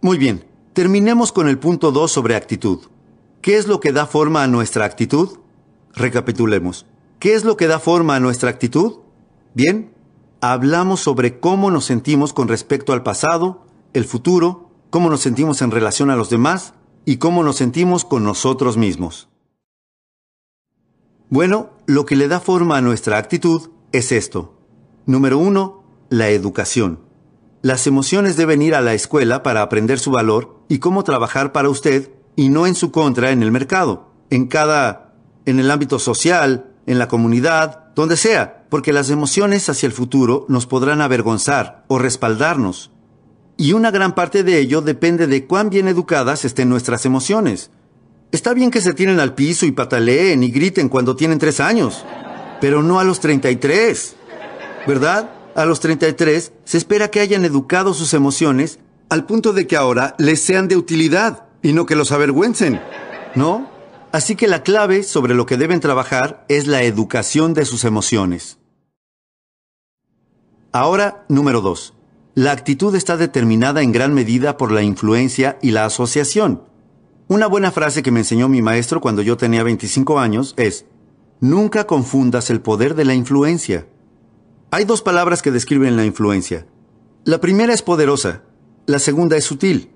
Muy 0.00 0.18
bien, 0.18 0.44
terminemos 0.72 1.30
con 1.30 1.48
el 1.48 1.60
punto 1.60 1.92
2 1.92 2.10
sobre 2.10 2.34
actitud. 2.34 2.80
¿Qué 3.40 3.56
es 3.58 3.68
lo 3.68 3.78
que 3.78 3.92
da 3.92 4.06
forma 4.06 4.42
a 4.42 4.48
nuestra 4.48 4.84
actitud? 4.84 5.38
Recapitulemos. 5.94 6.84
¿Qué 7.20 7.34
es 7.34 7.44
lo 7.44 7.56
que 7.56 7.68
da 7.68 7.78
forma 7.78 8.16
a 8.16 8.20
nuestra 8.20 8.50
actitud? 8.50 8.96
Bien, 9.54 9.94
hablamos 10.40 10.98
sobre 10.98 11.38
cómo 11.38 11.70
nos 11.70 11.84
sentimos 11.84 12.32
con 12.32 12.48
respecto 12.48 12.92
al 12.92 13.04
pasado, 13.04 13.64
el 13.92 14.04
futuro, 14.04 14.68
cómo 14.90 15.10
nos 15.10 15.20
sentimos 15.20 15.62
en 15.62 15.70
relación 15.70 16.10
a 16.10 16.16
los 16.16 16.28
demás 16.28 16.74
y 17.04 17.18
cómo 17.18 17.44
nos 17.44 17.54
sentimos 17.54 18.04
con 18.04 18.24
nosotros 18.24 18.76
mismos. 18.76 19.28
Bueno, 21.30 21.70
lo 21.86 22.04
que 22.04 22.16
le 22.16 22.26
da 22.26 22.40
forma 22.40 22.76
a 22.76 22.82
nuestra 22.82 23.16
actitud 23.16 23.70
es 23.92 24.10
esto. 24.10 24.57
Número 25.08 25.38
uno, 25.38 25.84
la 26.10 26.28
educación. 26.28 27.00
Las 27.62 27.86
emociones 27.86 28.36
deben 28.36 28.60
ir 28.60 28.74
a 28.74 28.82
la 28.82 28.92
escuela 28.92 29.42
para 29.42 29.62
aprender 29.62 29.98
su 29.98 30.10
valor 30.10 30.60
y 30.68 30.80
cómo 30.80 31.02
trabajar 31.02 31.50
para 31.50 31.70
usted 31.70 32.10
y 32.36 32.50
no 32.50 32.66
en 32.66 32.74
su 32.74 32.92
contra 32.92 33.30
en 33.30 33.42
el 33.42 33.50
mercado, 33.50 34.12
en 34.28 34.48
cada, 34.48 35.14
en 35.46 35.60
el 35.60 35.70
ámbito 35.70 35.98
social, 35.98 36.74
en 36.84 36.98
la 36.98 37.08
comunidad, 37.08 37.94
donde 37.94 38.18
sea, 38.18 38.66
porque 38.68 38.92
las 38.92 39.08
emociones 39.08 39.70
hacia 39.70 39.86
el 39.86 39.94
futuro 39.94 40.44
nos 40.50 40.66
podrán 40.66 41.00
avergonzar 41.00 41.86
o 41.88 41.98
respaldarnos. 41.98 42.90
Y 43.56 43.72
una 43.72 43.90
gran 43.90 44.14
parte 44.14 44.44
de 44.44 44.58
ello 44.58 44.82
depende 44.82 45.26
de 45.26 45.46
cuán 45.46 45.70
bien 45.70 45.88
educadas 45.88 46.44
estén 46.44 46.68
nuestras 46.68 47.06
emociones. 47.06 47.70
Está 48.30 48.52
bien 48.52 48.70
que 48.70 48.82
se 48.82 48.92
tiren 48.92 49.20
al 49.20 49.34
piso 49.34 49.64
y 49.64 49.72
pataleen 49.72 50.42
y 50.42 50.50
griten 50.50 50.90
cuando 50.90 51.16
tienen 51.16 51.38
tres 51.38 51.60
años, 51.60 52.04
pero 52.60 52.82
no 52.82 53.00
a 53.00 53.04
los 53.04 53.20
33. 53.20 54.16
¿Verdad? 54.86 55.30
A 55.54 55.64
los 55.64 55.80
33 55.80 56.52
se 56.64 56.78
espera 56.78 57.10
que 57.10 57.20
hayan 57.20 57.44
educado 57.44 57.94
sus 57.94 58.14
emociones 58.14 58.78
al 59.08 59.26
punto 59.26 59.52
de 59.52 59.66
que 59.66 59.76
ahora 59.76 60.14
les 60.18 60.40
sean 60.40 60.68
de 60.68 60.76
utilidad 60.76 61.44
y 61.62 61.72
no 61.72 61.86
que 61.86 61.96
los 61.96 62.12
avergüencen. 62.12 62.80
¿No? 63.34 63.68
Así 64.12 64.36
que 64.36 64.46
la 64.46 64.62
clave 64.62 65.02
sobre 65.02 65.34
lo 65.34 65.46
que 65.46 65.56
deben 65.56 65.80
trabajar 65.80 66.44
es 66.48 66.66
la 66.66 66.82
educación 66.82 67.54
de 67.54 67.64
sus 67.64 67.84
emociones. 67.84 68.58
Ahora, 70.72 71.24
número 71.28 71.60
2. 71.60 71.94
La 72.34 72.52
actitud 72.52 72.94
está 72.94 73.16
determinada 73.16 73.82
en 73.82 73.90
gran 73.90 74.14
medida 74.14 74.56
por 74.56 74.70
la 74.70 74.82
influencia 74.82 75.58
y 75.60 75.72
la 75.72 75.84
asociación. 75.84 76.62
Una 77.26 77.46
buena 77.46 77.72
frase 77.72 78.02
que 78.02 78.10
me 78.10 78.20
enseñó 78.20 78.48
mi 78.48 78.62
maestro 78.62 79.00
cuando 79.00 79.22
yo 79.22 79.36
tenía 79.36 79.62
25 79.62 80.18
años 80.18 80.54
es, 80.56 80.86
nunca 81.40 81.86
confundas 81.86 82.48
el 82.48 82.60
poder 82.60 82.94
de 82.94 83.04
la 83.04 83.14
influencia. 83.14 83.86
Hay 84.70 84.84
dos 84.84 85.00
palabras 85.00 85.40
que 85.40 85.50
describen 85.50 85.96
la 85.96 86.04
influencia. 86.04 86.66
La 87.24 87.40
primera 87.40 87.72
es 87.72 87.80
poderosa, 87.80 88.42
la 88.84 88.98
segunda 88.98 89.38
es 89.38 89.44
sutil. 89.44 89.92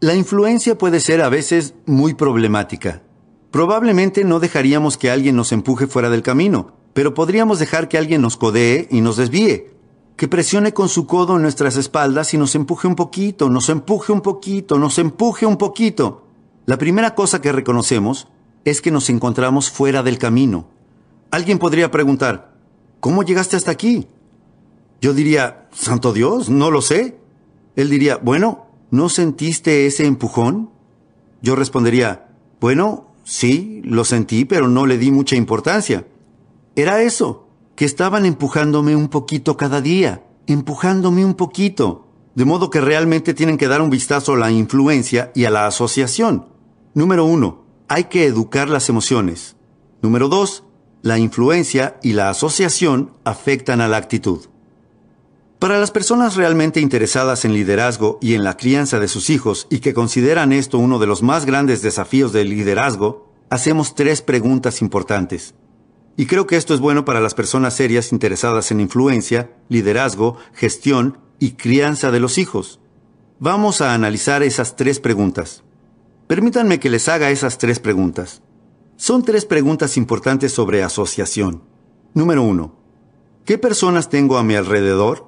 La 0.00 0.14
influencia 0.14 0.78
puede 0.78 1.00
ser 1.00 1.20
a 1.20 1.28
veces 1.28 1.74
muy 1.84 2.14
problemática. 2.14 3.02
Probablemente 3.50 4.24
no 4.24 4.40
dejaríamos 4.40 4.96
que 4.96 5.10
alguien 5.10 5.36
nos 5.36 5.52
empuje 5.52 5.86
fuera 5.86 6.08
del 6.08 6.22
camino, 6.22 6.72
pero 6.94 7.12
podríamos 7.12 7.58
dejar 7.58 7.88
que 7.88 7.98
alguien 7.98 8.22
nos 8.22 8.38
codee 8.38 8.88
y 8.90 9.02
nos 9.02 9.18
desvíe, 9.18 9.74
que 10.16 10.28
presione 10.28 10.72
con 10.72 10.88
su 10.88 11.06
codo 11.06 11.36
en 11.36 11.42
nuestras 11.42 11.76
espaldas 11.76 12.32
y 12.32 12.38
nos 12.38 12.54
empuje 12.54 12.88
un 12.88 12.96
poquito, 12.96 13.50
nos 13.50 13.68
empuje 13.68 14.12
un 14.12 14.22
poquito, 14.22 14.78
nos 14.78 14.98
empuje 14.98 15.44
un 15.44 15.58
poquito. 15.58 16.26
La 16.64 16.78
primera 16.78 17.14
cosa 17.14 17.42
que 17.42 17.52
reconocemos 17.52 18.28
es 18.64 18.80
que 18.80 18.90
nos 18.90 19.10
encontramos 19.10 19.70
fuera 19.70 20.02
del 20.02 20.18
camino. 20.18 20.68
Alguien 21.30 21.58
podría 21.58 21.90
preguntar, 21.90 22.53
¿cómo 23.04 23.22
llegaste 23.22 23.54
hasta 23.54 23.70
aquí? 23.70 24.06
Yo 25.02 25.12
diría, 25.12 25.68
Santo 25.74 26.14
Dios, 26.14 26.48
no 26.48 26.70
lo 26.70 26.80
sé. 26.80 27.18
Él 27.76 27.90
diría, 27.90 28.16
bueno, 28.16 28.64
¿no 28.90 29.10
sentiste 29.10 29.84
ese 29.84 30.06
empujón? 30.06 30.70
Yo 31.42 31.54
respondería, 31.54 32.30
bueno, 32.62 33.08
sí, 33.22 33.82
lo 33.84 34.06
sentí, 34.06 34.46
pero 34.46 34.68
no 34.68 34.86
le 34.86 34.96
di 34.96 35.10
mucha 35.10 35.36
importancia. 35.36 36.06
Era 36.76 37.02
eso, 37.02 37.46
que 37.76 37.84
estaban 37.84 38.24
empujándome 38.24 38.96
un 38.96 39.08
poquito 39.08 39.58
cada 39.58 39.82
día, 39.82 40.24
empujándome 40.46 41.26
un 41.26 41.34
poquito, 41.34 42.06
de 42.34 42.46
modo 42.46 42.70
que 42.70 42.80
realmente 42.80 43.34
tienen 43.34 43.58
que 43.58 43.68
dar 43.68 43.82
un 43.82 43.90
vistazo 43.90 44.32
a 44.32 44.38
la 44.38 44.50
influencia 44.50 45.30
y 45.34 45.44
a 45.44 45.50
la 45.50 45.66
asociación. 45.66 46.46
Número 46.94 47.26
uno, 47.26 47.64
hay 47.86 48.04
que 48.04 48.24
educar 48.24 48.70
las 48.70 48.88
emociones. 48.88 49.56
Número 50.00 50.30
dos, 50.30 50.64
la 51.04 51.18
influencia 51.18 51.98
y 52.02 52.14
la 52.14 52.30
asociación 52.30 53.12
afectan 53.24 53.82
a 53.82 53.88
la 53.88 53.98
actitud. 53.98 54.46
Para 55.58 55.78
las 55.78 55.90
personas 55.90 56.34
realmente 56.34 56.80
interesadas 56.80 57.44
en 57.44 57.52
liderazgo 57.52 58.18
y 58.22 58.32
en 58.32 58.42
la 58.42 58.56
crianza 58.56 58.98
de 58.98 59.08
sus 59.08 59.28
hijos 59.28 59.66
y 59.68 59.80
que 59.80 59.92
consideran 59.92 60.50
esto 60.50 60.78
uno 60.78 60.98
de 60.98 61.06
los 61.06 61.22
más 61.22 61.44
grandes 61.44 61.82
desafíos 61.82 62.32
del 62.32 62.48
liderazgo, 62.48 63.30
hacemos 63.50 63.94
tres 63.94 64.22
preguntas 64.22 64.80
importantes. 64.80 65.54
Y 66.16 66.24
creo 66.24 66.46
que 66.46 66.56
esto 66.56 66.72
es 66.72 66.80
bueno 66.80 67.04
para 67.04 67.20
las 67.20 67.34
personas 67.34 67.74
serias 67.74 68.10
interesadas 68.10 68.70
en 68.70 68.80
influencia, 68.80 69.50
liderazgo, 69.68 70.38
gestión 70.54 71.18
y 71.38 71.50
crianza 71.50 72.12
de 72.12 72.20
los 72.20 72.38
hijos. 72.38 72.80
Vamos 73.40 73.82
a 73.82 73.92
analizar 73.92 74.42
esas 74.42 74.74
tres 74.74 75.00
preguntas. 75.00 75.64
Permítanme 76.28 76.80
que 76.80 76.88
les 76.88 77.10
haga 77.10 77.28
esas 77.28 77.58
tres 77.58 77.78
preguntas. 77.78 78.40
Son 79.06 79.22
tres 79.22 79.44
preguntas 79.44 79.98
importantes 79.98 80.52
sobre 80.52 80.82
asociación. 80.82 81.62
Número 82.14 82.42
uno. 82.42 82.74
¿Qué 83.44 83.58
personas 83.58 84.08
tengo 84.08 84.38
a 84.38 84.42
mi 84.42 84.54
alrededor? 84.54 85.26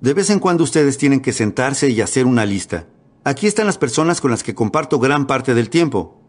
De 0.00 0.14
vez 0.14 0.30
en 0.30 0.40
cuando 0.40 0.64
ustedes 0.64 0.98
tienen 0.98 1.20
que 1.20 1.32
sentarse 1.32 1.90
y 1.90 2.00
hacer 2.00 2.26
una 2.26 2.44
lista. 2.44 2.88
Aquí 3.22 3.46
están 3.46 3.66
las 3.66 3.78
personas 3.78 4.20
con 4.20 4.32
las 4.32 4.42
que 4.42 4.56
comparto 4.56 4.98
gran 4.98 5.28
parte 5.28 5.54
del 5.54 5.70
tiempo. 5.70 6.20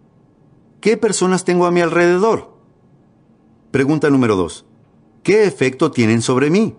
¿Qué 0.80 0.96
personas 0.96 1.44
tengo 1.44 1.66
a 1.66 1.72
mi 1.72 1.82
alrededor? 1.82 2.56
Pregunta 3.72 4.12
número 4.12 4.36
dos. 4.36 4.68
¿Qué 5.24 5.46
efecto 5.46 5.90
tienen 5.90 6.22
sobre 6.22 6.52
mí? 6.52 6.76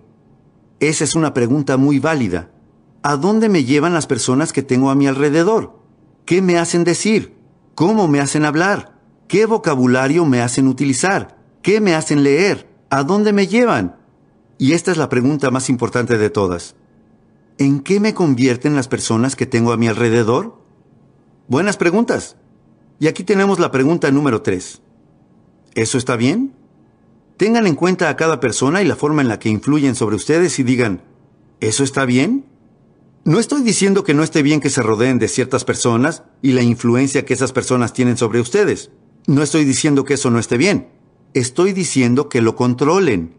Esa 0.79 1.03
es 1.03 1.17
una 1.17 1.35
pregunta 1.35 1.79
muy 1.79 1.99
válida. 1.99 2.53
¿A 3.03 3.17
dónde 3.17 3.49
me 3.49 3.65
llevan 3.65 3.95
las 3.95 4.07
personas 4.07 4.53
que 4.53 4.63
tengo 4.63 4.91
a 4.91 4.95
mi 4.95 5.09
alrededor? 5.09 5.81
¿Qué 6.27 6.43
me 6.43 6.59
hacen 6.59 6.85
decir? 6.85 7.35
¿Cómo 7.75 8.07
me 8.07 8.21
hacen 8.21 8.45
hablar? 8.45 9.00
¿Qué 9.31 9.47
vocabulario 9.47 10.27
me 10.27 10.43
hacen 10.43 10.67
utilizar? 10.67 11.39
¿Qué 11.63 11.81
me 11.81 11.95
hacen 11.95 12.25
leer? 12.25 12.69
¿A 12.91 13.05
dónde 13.05 13.33
me 13.33 13.47
llevan? 13.47 13.95
Y 14.59 14.73
esta 14.73 14.91
es 14.91 14.97
la 14.97 15.09
pregunta 15.09 15.53
más 15.53 15.71
importante 15.71 16.19
de 16.19 16.31
todas. 16.31 16.75
¿En 17.57 17.79
qué 17.79 18.01
me 18.01 18.13
convierten 18.13 18.75
las 18.75 18.89
personas 18.89 19.37
que 19.37 19.47
tengo 19.47 19.71
a 19.71 19.77
mi 19.77 19.87
alrededor? 19.87 20.61
Buenas 21.47 21.77
preguntas. 21.77 22.39
Y 22.99 23.07
aquí 23.07 23.23
tenemos 23.23 23.61
la 23.61 23.71
pregunta 23.71 24.11
número 24.11 24.43
3. 24.43 24.83
¿Eso 25.77 25.97
está 25.97 26.17
bien? 26.17 26.53
Tengan 27.37 27.69
en 27.69 27.77
cuenta 27.77 28.09
a 28.09 28.17
cada 28.17 28.41
persona 28.41 28.83
y 28.83 28.85
la 28.85 28.97
forma 28.97 29.23
en 29.23 29.29
la 29.29 29.39
que 29.39 29.49
influyen 29.49 29.95
sobre 29.95 30.17
ustedes 30.17 30.59
y 30.59 30.65
digan, 30.65 31.05
¿eso 31.61 31.85
está 31.85 32.05
bien? 32.05 32.47
No 33.23 33.39
estoy 33.39 33.63
diciendo 33.63 34.03
que 34.03 34.13
no 34.13 34.25
esté 34.25 34.43
bien 34.43 34.59
que 34.59 34.71
se 34.71 34.83
rodeen 34.83 35.21
de 35.21 35.29
ciertas 35.29 35.65
personas 35.65 36.25
y 36.43 36.51
la 36.51 36.63
influencia 36.63 37.25
que 37.25 37.35
esas 37.35 37.53
personas 37.53 37.93
tienen 37.93 38.17
sobre 38.17 38.41
ustedes. 38.41 38.91
No 39.27 39.43
estoy 39.43 39.65
diciendo 39.65 40.05
que 40.05 40.15
eso 40.15 40.31
no 40.31 40.39
esté 40.39 40.57
bien. 40.57 40.89
Estoy 41.35 41.73
diciendo 41.73 42.29
que 42.29 42.41
lo 42.41 42.57
controlen. 42.57 43.37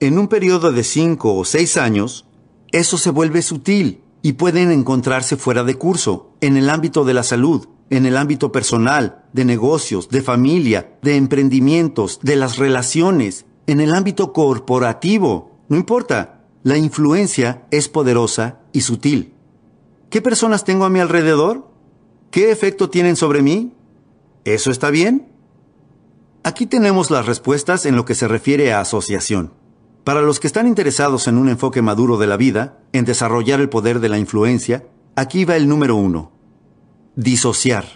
En 0.00 0.18
un 0.18 0.28
periodo 0.28 0.72
de 0.72 0.84
cinco 0.84 1.34
o 1.34 1.44
seis 1.44 1.76
años, 1.76 2.26
eso 2.72 2.98
se 2.98 3.10
vuelve 3.10 3.42
sutil 3.42 4.02
y 4.22 4.34
pueden 4.34 4.70
encontrarse 4.70 5.36
fuera 5.36 5.64
de 5.64 5.76
curso, 5.76 6.30
en 6.40 6.56
el 6.56 6.70
ámbito 6.70 7.04
de 7.04 7.14
la 7.14 7.22
salud, 7.22 7.68
en 7.90 8.06
el 8.06 8.16
ámbito 8.16 8.52
personal, 8.52 9.24
de 9.32 9.44
negocios, 9.44 10.08
de 10.08 10.22
familia, 10.22 10.96
de 11.02 11.16
emprendimientos, 11.16 12.20
de 12.22 12.36
las 12.36 12.56
relaciones, 12.56 13.44
en 13.66 13.80
el 13.80 13.94
ámbito 13.94 14.32
corporativo. 14.32 15.58
No 15.68 15.76
importa, 15.76 16.44
la 16.62 16.78
influencia 16.78 17.66
es 17.70 17.88
poderosa 17.88 18.60
y 18.72 18.80
sutil. 18.80 19.34
¿Qué 20.08 20.22
personas 20.22 20.64
tengo 20.64 20.86
a 20.86 20.90
mi 20.90 21.00
alrededor? 21.00 21.68
¿Qué 22.30 22.50
efecto 22.50 22.88
tienen 22.88 23.16
sobre 23.16 23.42
mí? 23.42 23.74
¿Eso 24.44 24.70
está 24.70 24.90
bien? 24.90 25.28
Aquí 26.42 26.66
tenemos 26.66 27.10
las 27.10 27.24
respuestas 27.24 27.86
en 27.86 27.96
lo 27.96 28.04
que 28.04 28.14
se 28.14 28.28
refiere 28.28 28.72
a 28.72 28.80
asociación. 28.80 29.54
Para 30.04 30.20
los 30.20 30.38
que 30.38 30.46
están 30.46 30.66
interesados 30.66 31.26
en 31.28 31.38
un 31.38 31.48
enfoque 31.48 31.80
maduro 31.80 32.18
de 32.18 32.26
la 32.26 32.36
vida, 32.36 32.78
en 32.92 33.06
desarrollar 33.06 33.60
el 33.60 33.70
poder 33.70 34.00
de 34.00 34.10
la 34.10 34.18
influencia, 34.18 34.86
aquí 35.16 35.46
va 35.46 35.56
el 35.56 35.66
número 35.66 35.96
uno. 35.96 36.32
Disociar. 37.16 37.86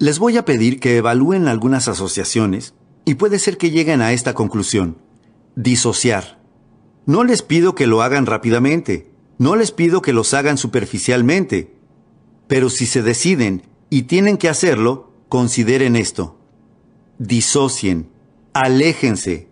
Les 0.00 0.18
voy 0.18 0.36
a 0.36 0.44
pedir 0.44 0.80
que 0.80 0.96
evalúen 0.96 1.46
algunas 1.46 1.86
asociaciones 1.86 2.74
y 3.04 3.14
puede 3.14 3.38
ser 3.38 3.56
que 3.56 3.70
lleguen 3.70 4.00
a 4.00 4.12
esta 4.12 4.34
conclusión. 4.34 4.98
Disociar. 5.54 6.40
No 7.06 7.22
les 7.22 7.42
pido 7.42 7.76
que 7.76 7.86
lo 7.86 8.02
hagan 8.02 8.26
rápidamente, 8.26 9.12
no 9.38 9.54
les 9.54 9.70
pido 9.70 10.02
que 10.02 10.12
los 10.12 10.34
hagan 10.34 10.58
superficialmente, 10.58 11.76
pero 12.48 12.68
si 12.68 12.86
se 12.86 13.02
deciden 13.02 13.62
y 13.90 14.02
tienen 14.02 14.36
que 14.36 14.48
hacerlo, 14.48 15.09
consideren 15.30 15.96
esto. 15.96 16.36
Disocien, 17.18 18.10
aléjense, 18.52 19.50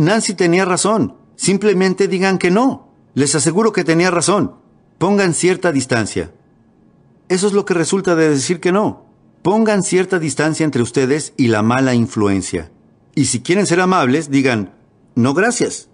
Nancy 0.00 0.32
tenía 0.32 0.64
razón. 0.64 1.14
Simplemente 1.36 2.08
digan 2.08 2.38
que 2.38 2.50
no. 2.50 2.88
Les 3.12 3.34
aseguro 3.34 3.72
que 3.72 3.84
tenía 3.84 4.10
razón. 4.10 4.54
Pongan 4.96 5.34
cierta 5.34 5.72
distancia. 5.72 6.32
Eso 7.28 7.46
es 7.46 7.52
lo 7.52 7.66
que 7.66 7.74
resulta 7.74 8.16
de 8.16 8.30
decir 8.30 8.60
que 8.60 8.72
no. 8.72 9.04
Pongan 9.42 9.82
cierta 9.82 10.18
distancia 10.18 10.64
entre 10.64 10.80
ustedes 10.80 11.34
y 11.36 11.48
la 11.48 11.62
mala 11.62 11.92
influencia. 11.92 12.70
Y 13.14 13.26
si 13.26 13.40
quieren 13.40 13.66
ser 13.66 13.82
amables, 13.82 14.30
digan, 14.30 14.72
no 15.14 15.34
gracias. 15.34 15.90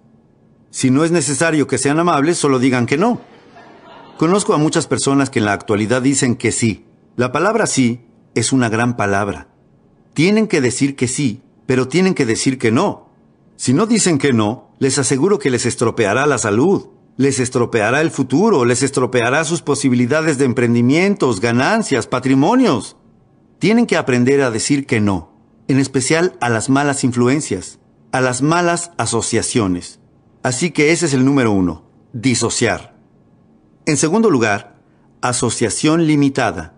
Si 0.69 0.89
no 0.89 1.03
es 1.03 1.11
necesario 1.11 1.67
que 1.67 1.77
sean 1.77 1.99
amables, 1.99 2.37
solo 2.37 2.59
digan 2.59 2.85
que 2.85 2.97
no. 2.97 3.19
Conozco 4.17 4.53
a 4.53 4.57
muchas 4.57 4.87
personas 4.87 5.29
que 5.29 5.39
en 5.39 5.45
la 5.45 5.53
actualidad 5.53 6.01
dicen 6.01 6.37
que 6.37 6.53
sí. 6.53 6.85
La 7.17 7.33
palabra 7.33 7.67
sí 7.67 8.06
es 8.39 8.53
una 8.53 8.69
gran 8.69 8.95
palabra. 8.95 9.47
Tienen 10.13 10.47
que 10.47 10.61
decir 10.61 10.95
que 10.95 11.07
sí, 11.07 11.41
pero 11.65 11.87
tienen 11.87 12.13
que 12.13 12.25
decir 12.25 12.57
que 12.57 12.71
no. 12.71 13.09
Si 13.55 13.73
no 13.73 13.85
dicen 13.85 14.17
que 14.17 14.33
no, 14.33 14.71
les 14.79 14.97
aseguro 14.99 15.39
que 15.39 15.49
les 15.49 15.65
estropeará 15.65 16.25
la 16.27 16.37
salud, 16.37 16.87
les 17.17 17.39
estropeará 17.39 18.01
el 18.01 18.11
futuro, 18.11 18.63
les 18.63 18.83
estropeará 18.83 19.43
sus 19.43 19.63
posibilidades 19.63 20.37
de 20.37 20.45
emprendimientos, 20.45 21.41
ganancias, 21.41 22.05
patrimonios. 22.05 22.95
Tienen 23.57 23.87
que 23.87 23.97
aprender 23.97 24.41
a 24.41 24.51
decir 24.51 24.85
que 24.85 25.01
no, 25.01 25.33
en 25.67 25.79
especial 25.79 26.37
a 26.39 26.49
las 26.49 26.69
malas 26.69 27.03
influencias, 27.03 27.79
a 28.11 28.21
las 28.21 28.43
malas 28.43 28.91
asociaciones. 28.97 29.99
Así 30.43 30.69
que 30.69 30.91
ese 30.91 31.07
es 31.07 31.13
el 31.13 31.25
número 31.25 31.51
uno, 31.51 31.89
disociar. 32.13 32.95
En 33.87 33.97
segundo 33.97 34.29
lugar, 34.29 34.77
asociación 35.21 36.05
limitada. 36.05 36.76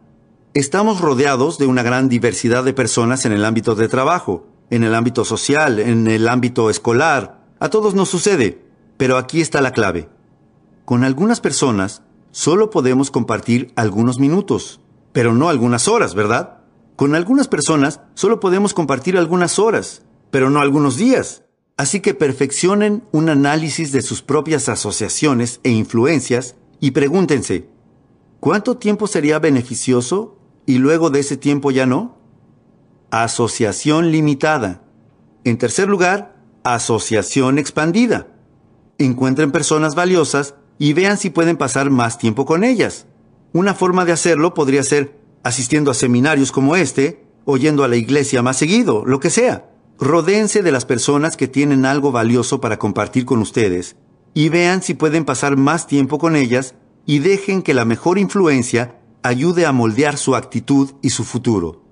Estamos 0.55 0.99
rodeados 0.99 1.59
de 1.59 1.67
una 1.67 1.83
gran 1.83 2.09
diversidad 2.09 2.63
de 2.63 2.73
personas 2.73 3.23
en 3.25 3.33
el 3.33 3.45
ámbito 3.45 3.75
de 3.75 3.88
trabajo, 3.88 4.47
en 4.71 4.83
el 4.83 4.95
ámbito 4.95 5.23
social, 5.23 5.77
en 5.77 6.07
el 6.07 6.27
ámbito 6.27 6.71
escolar. 6.71 7.45
A 7.59 7.69
todos 7.69 7.93
nos 7.93 8.09
sucede, 8.09 8.59
pero 8.97 9.17
aquí 9.17 9.41
está 9.41 9.62
la 9.62 9.73
clave. 9.73 10.09
Con 10.85 11.03
algunas 11.03 11.39
personas 11.39 12.01
solo 12.31 12.71
podemos 12.71 13.12
compartir 13.12 13.71
algunos 13.75 14.17
minutos, 14.17 14.81
pero 15.12 15.35
no 15.35 15.49
algunas 15.49 15.88
horas, 15.88 16.15
¿verdad? 16.15 16.62
Con 16.95 17.13
algunas 17.13 17.47
personas 17.47 18.01
solo 18.15 18.39
podemos 18.39 18.73
compartir 18.73 19.19
algunas 19.19 19.59
horas, 19.59 20.01
pero 20.31 20.49
no 20.49 20.62
algunos 20.62 20.97
días. 20.97 21.43
Así 21.77 21.99
que 21.99 22.15
perfeccionen 22.15 23.03
un 23.12 23.29
análisis 23.29 23.91
de 23.91 24.01
sus 24.01 24.23
propias 24.23 24.67
asociaciones 24.67 25.59
e 25.62 25.69
influencias 25.69 26.55
y 26.79 26.89
pregúntense, 26.89 27.69
¿cuánto 28.39 28.77
tiempo 28.77 29.05
sería 29.05 29.38
beneficioso 29.38 30.38
y 30.69 30.77
luego 30.77 31.10
de 31.10 31.21
ese 31.21 31.36
tiempo 31.36 31.71
ya 31.71 31.88
no? 31.88 32.15
asociación 33.10 34.12
limitada. 34.12 34.84
En 35.43 35.58
tercer 35.58 35.89
lugar, 35.89 36.36
asociación 36.63 37.58
expandida. 37.58 38.27
Encuentren 38.99 39.51
personas 39.51 39.95
valiosas 39.95 40.53
y 40.77 40.93
vean 40.93 41.17
si 41.17 41.32
pueden 41.32 41.58
pasar 41.58 41.89
más 41.89 42.19
tiempo 42.19 42.45
con 42.45 42.63
ellas. 42.63 43.08
Una 43.51 43.73
forma 43.73 44.05
de 44.05 44.12
hacerlo 44.12 44.53
podría 44.53 44.84
ser 44.84 45.19
asistiendo 45.41 45.89
a 45.89 45.95
seminarios 45.95 46.51
como 46.51 46.75
este, 46.75 47.25
oyendo 47.45 47.84
a 47.84 47.88
la 47.88 47.95
iglesia 47.95 48.43
más 48.43 48.58
seguido, 48.58 49.05
lo 49.08 49.19
que 49.19 49.32
sea. 49.32 49.71
Rodéense 49.99 50.62
de 50.62 50.71
las 50.71 50.86
personas 50.86 51.36
que 51.36 51.47
tienen 51.47 51.84
algo 51.84 52.12
valioso 52.12 52.62
para 52.62 52.77
compartir 52.77 53.25
con 53.25 53.39
ustedes 53.39 53.95
y 54.36 54.49
vean 54.49 54.84
si 54.84 54.93
pueden 54.93 55.25
pasar 55.25 55.58
más 55.58 55.88
tiempo 55.88 56.19
con 56.19 56.36
ellas 56.36 56.75
y 57.08 57.17
dejen 57.17 57.63
que 57.63 57.73
la 57.73 57.86
mejor 57.86 58.19
influencia 58.19 58.98
ayude 59.23 59.65
a 59.65 59.71
moldear 59.71 60.17
su 60.17 60.36
actitud 60.36 60.91
y 61.01 61.10
su 61.10 61.23
futuro. 61.23 61.84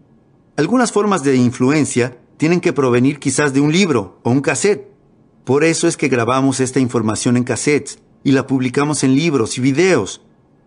Algunas 0.56 0.92
formas 0.92 1.24
de 1.24 1.36
influencia 1.36 2.18
tienen 2.38 2.62
que 2.62 2.74
provenir 2.74 3.20
quizás 3.20 3.54
de 3.54 3.62
un 3.62 3.72
libro 3.72 4.20
o 4.24 4.32
un 4.32 4.42
cassette. 4.42 4.88
Por 5.44 5.64
eso 5.64 5.88
es 5.88 5.98
que 5.98 6.08
grabamos 6.08 6.60
esta 6.60 6.80
información 6.80 7.38
en 7.38 7.44
cassettes 7.44 8.00
y 8.24 8.32
la 8.32 8.48
publicamos 8.48 9.04
en 9.04 9.16
libros 9.16 9.58
y 9.58 9.62
videos, 9.62 10.22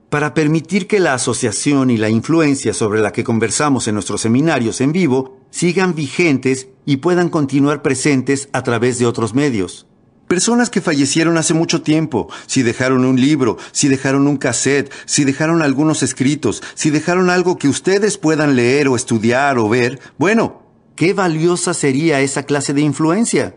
para 0.09 0.35
permitir 0.35 0.87
que 0.88 0.99
la 0.99 1.14
asociación 1.14 1.90
y 1.90 1.96
la 1.96 2.09
influencia 2.09 2.75
sobre 2.75 3.01
la 3.01 3.12
que 3.12 3.23
conversamos 3.23 3.87
en 3.87 3.94
nuestros 3.94 4.20
seminarios 4.20 4.81
en 4.81 4.92
vivo 4.92 5.38
sigan 5.51 5.94
vigentes 5.94 6.68
y 6.85 6.96
puedan 6.96 7.29
continuar 7.29 7.81
presentes 7.83 8.49
a 8.53 8.62
través 8.62 8.99
de 8.99 9.07
otros 9.07 9.35
medios. 9.35 9.87
Personas 10.31 10.71
que 10.71 10.81
fallecieron 10.81 11.38
hace 11.38 11.55
mucho 11.55 11.83
tiempo, 11.83 12.29
si 12.47 12.62
dejaron 12.62 13.05
un 13.05 13.21
libro, 13.21 13.59
si 13.73 13.88
dejaron 13.88 14.29
un 14.29 14.37
cassette, 14.37 14.93
si 15.05 15.25
dejaron 15.25 15.61
algunos 15.61 16.05
escritos, 16.05 16.62
si 16.75 16.90
dejaron 16.90 17.31
algo 17.31 17.59
que 17.59 17.66
ustedes 17.66 18.16
puedan 18.16 18.55
leer 18.55 18.87
o 18.87 18.95
estudiar 18.95 19.59
o 19.59 19.69
ver, 19.69 19.99
bueno, 20.19 20.62
qué 20.95 21.14
valiosa 21.14 21.75
sería 21.75 22.21
esa 22.21 22.45
clase 22.45 22.73
de 22.73 22.81
influencia. 22.81 23.57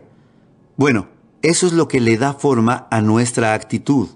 Bueno, 0.76 1.06
eso 1.42 1.68
es 1.68 1.74
lo 1.74 1.86
que 1.86 2.00
le 2.00 2.16
da 2.16 2.32
forma 2.32 2.88
a 2.90 3.00
nuestra 3.00 3.54
actitud. 3.54 4.08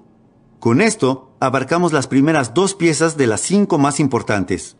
Con 0.58 0.80
esto, 0.80 1.36
abarcamos 1.38 1.92
las 1.92 2.08
primeras 2.08 2.54
dos 2.54 2.74
piezas 2.74 3.16
de 3.16 3.28
las 3.28 3.40
cinco 3.40 3.78
más 3.78 4.00
importantes. 4.00 4.76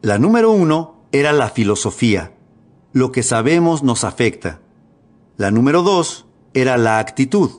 La 0.00 0.18
número 0.18 0.50
uno 0.50 1.04
era 1.12 1.34
la 1.34 1.50
filosofía. 1.50 2.32
Lo 2.94 3.12
que 3.12 3.22
sabemos 3.22 3.82
nos 3.82 4.04
afecta. 4.04 4.62
La 5.36 5.50
número 5.50 5.82
dos 5.82 6.24
era 6.54 6.76
la 6.76 6.98
actitud. 6.98 7.50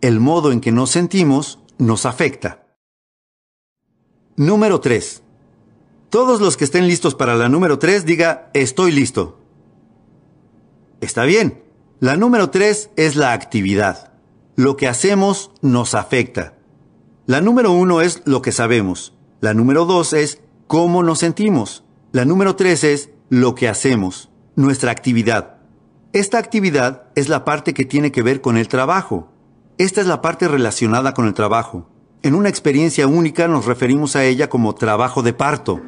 El 0.00 0.20
modo 0.20 0.52
en 0.52 0.60
que 0.60 0.72
nos 0.72 0.90
sentimos 0.90 1.58
nos 1.78 2.06
afecta. 2.06 2.66
Número 4.36 4.80
3. 4.80 5.22
Todos 6.10 6.40
los 6.40 6.56
que 6.56 6.64
estén 6.64 6.86
listos 6.86 7.14
para 7.14 7.34
la 7.34 7.48
número 7.48 7.78
3 7.78 8.06
diga 8.06 8.50
estoy 8.54 8.92
listo. 8.92 9.40
Está 11.00 11.24
bien. 11.24 11.62
La 12.00 12.16
número 12.16 12.50
3 12.50 12.90
es 12.96 13.16
la 13.16 13.32
actividad. 13.32 14.12
Lo 14.56 14.76
que 14.76 14.88
hacemos 14.88 15.50
nos 15.60 15.94
afecta. 15.94 16.54
La 17.26 17.40
número 17.40 17.72
1 17.72 18.00
es 18.00 18.22
lo 18.24 18.40
que 18.40 18.52
sabemos. 18.52 19.14
La 19.40 19.54
número 19.54 19.84
2 19.84 20.12
es 20.14 20.40
cómo 20.66 21.02
nos 21.02 21.18
sentimos. 21.18 21.84
La 22.12 22.24
número 22.24 22.56
3 22.56 22.84
es 22.84 23.10
lo 23.28 23.54
que 23.54 23.68
hacemos, 23.68 24.30
nuestra 24.56 24.90
actividad. 24.90 25.57
Esta 26.14 26.38
actividad 26.38 27.02
es 27.16 27.28
la 27.28 27.44
parte 27.44 27.74
que 27.74 27.84
tiene 27.84 28.10
que 28.10 28.22
ver 28.22 28.40
con 28.40 28.56
el 28.56 28.66
trabajo. 28.66 29.30
Esta 29.76 30.00
es 30.00 30.06
la 30.06 30.22
parte 30.22 30.48
relacionada 30.48 31.12
con 31.12 31.26
el 31.26 31.34
trabajo. 31.34 31.86
En 32.22 32.34
una 32.34 32.48
experiencia 32.48 33.06
única 33.06 33.46
nos 33.46 33.66
referimos 33.66 34.16
a 34.16 34.24
ella 34.24 34.48
como 34.48 34.74
trabajo 34.74 35.22
de 35.22 35.34
parto. 35.34 35.82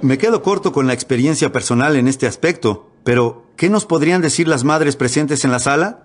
Me 0.00 0.16
quedo 0.16 0.42
corto 0.42 0.72
con 0.72 0.86
la 0.86 0.94
experiencia 0.94 1.52
personal 1.52 1.96
en 1.96 2.08
este 2.08 2.26
aspecto, 2.26 2.90
pero 3.04 3.44
¿qué 3.56 3.68
nos 3.68 3.84
podrían 3.84 4.22
decir 4.22 4.48
las 4.48 4.64
madres 4.64 4.96
presentes 4.96 5.44
en 5.44 5.50
la 5.50 5.58
sala? 5.58 6.04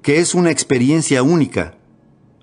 Que 0.00 0.18
es 0.18 0.36
una 0.36 0.52
experiencia 0.52 1.24
única. 1.24 1.74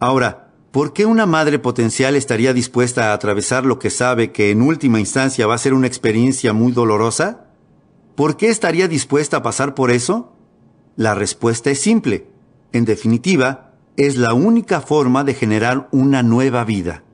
Ahora, 0.01 0.51
¿por 0.71 0.91
qué 0.91 1.05
una 1.05 1.25
madre 1.25 1.57
potencial 1.57 2.17
estaría 2.17 2.51
dispuesta 2.51 3.11
a 3.11 3.13
atravesar 3.13 3.65
lo 3.65 3.79
que 3.79 3.89
sabe 3.89 4.33
que 4.33 4.51
en 4.51 4.61
última 4.61 4.99
instancia 4.99 5.47
va 5.47 5.55
a 5.55 5.57
ser 5.57 5.73
una 5.73 5.87
experiencia 5.87 6.51
muy 6.51 6.73
dolorosa? 6.73 7.48
¿Por 8.19 8.35
qué 8.35 8.49
estaría 8.49 8.89
dispuesta 8.89 9.37
a 9.37 9.43
pasar 9.43 9.75
por 9.75 9.91
eso? 9.91 10.33
La 10.97 11.15
respuesta 11.15 11.71
es 11.71 11.79
simple. 11.79 12.27
En 12.73 12.83
definitiva, 12.83 13.75
es 13.95 14.17
la 14.17 14.33
única 14.33 14.81
forma 14.81 15.23
de 15.23 15.33
generar 15.33 15.87
una 15.93 16.21
nueva 16.21 16.65
vida. 16.65 17.05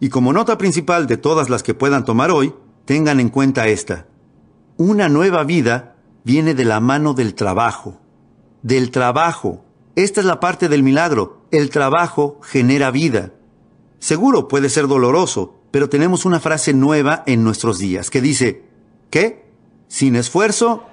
Y 0.00 0.08
como 0.08 0.32
nota 0.32 0.56
principal 0.56 1.06
de 1.06 1.18
todas 1.18 1.50
las 1.50 1.62
que 1.62 1.74
puedan 1.74 2.06
tomar 2.06 2.30
hoy, 2.30 2.54
tengan 2.86 3.20
en 3.20 3.28
cuenta 3.28 3.68
esta. 3.68 4.06
Una 4.78 5.10
nueva 5.10 5.44
vida 5.44 5.96
viene 6.24 6.54
de 6.54 6.64
la 6.64 6.80
mano 6.80 7.12
del 7.12 7.34
trabajo. 7.34 8.00
Del 8.62 8.90
trabajo. 8.90 9.62
Esta 9.94 10.20
es 10.20 10.26
la 10.26 10.40
parte 10.40 10.70
del 10.70 10.82
milagro. 10.82 11.42
El 11.50 11.68
trabajo 11.68 12.40
genera 12.42 12.90
vida. 12.90 13.34
Seguro 13.98 14.48
puede 14.48 14.70
ser 14.70 14.86
doloroso, 14.88 15.60
pero 15.70 15.90
tenemos 15.90 16.24
una 16.24 16.40
frase 16.40 16.72
nueva 16.72 17.24
en 17.26 17.44
nuestros 17.44 17.78
días 17.78 18.08
que 18.08 18.22
dice, 18.22 18.64
¿qué? 19.10 19.45
Sin 19.88 20.16
esfuerzo, 20.16 20.84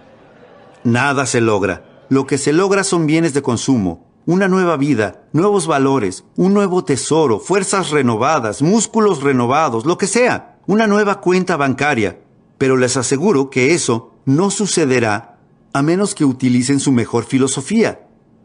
nada 0.83 1.25
se 1.25 1.41
logra. 1.41 2.05
Lo 2.09 2.27
que 2.27 2.37
se 2.37 2.53
logra 2.53 2.83
son 2.83 3.07
bienes 3.07 3.33
de 3.33 3.41
consumo, 3.41 4.05
una 4.25 4.47
nueva 4.47 4.77
vida, 4.77 5.23
nuevos 5.33 5.67
valores, 5.67 6.25
un 6.35 6.53
nuevo 6.53 6.83
tesoro, 6.83 7.39
fuerzas 7.39 7.89
renovadas, 7.89 8.61
músculos 8.61 9.23
renovados, 9.23 9.85
lo 9.85 9.97
que 9.97 10.07
sea, 10.07 10.59
una 10.67 10.87
nueva 10.87 11.21
cuenta 11.21 11.57
bancaria. 11.57 12.19
Pero 12.57 12.77
les 12.77 12.95
aseguro 12.97 13.49
que 13.49 13.73
eso 13.73 14.11
no 14.25 14.51
sucederá 14.51 15.39
a 15.73 15.81
menos 15.81 16.13
que 16.13 16.23
utilicen 16.23 16.79
su 16.79 16.91
mejor 16.91 17.25
filosofía. 17.25 17.99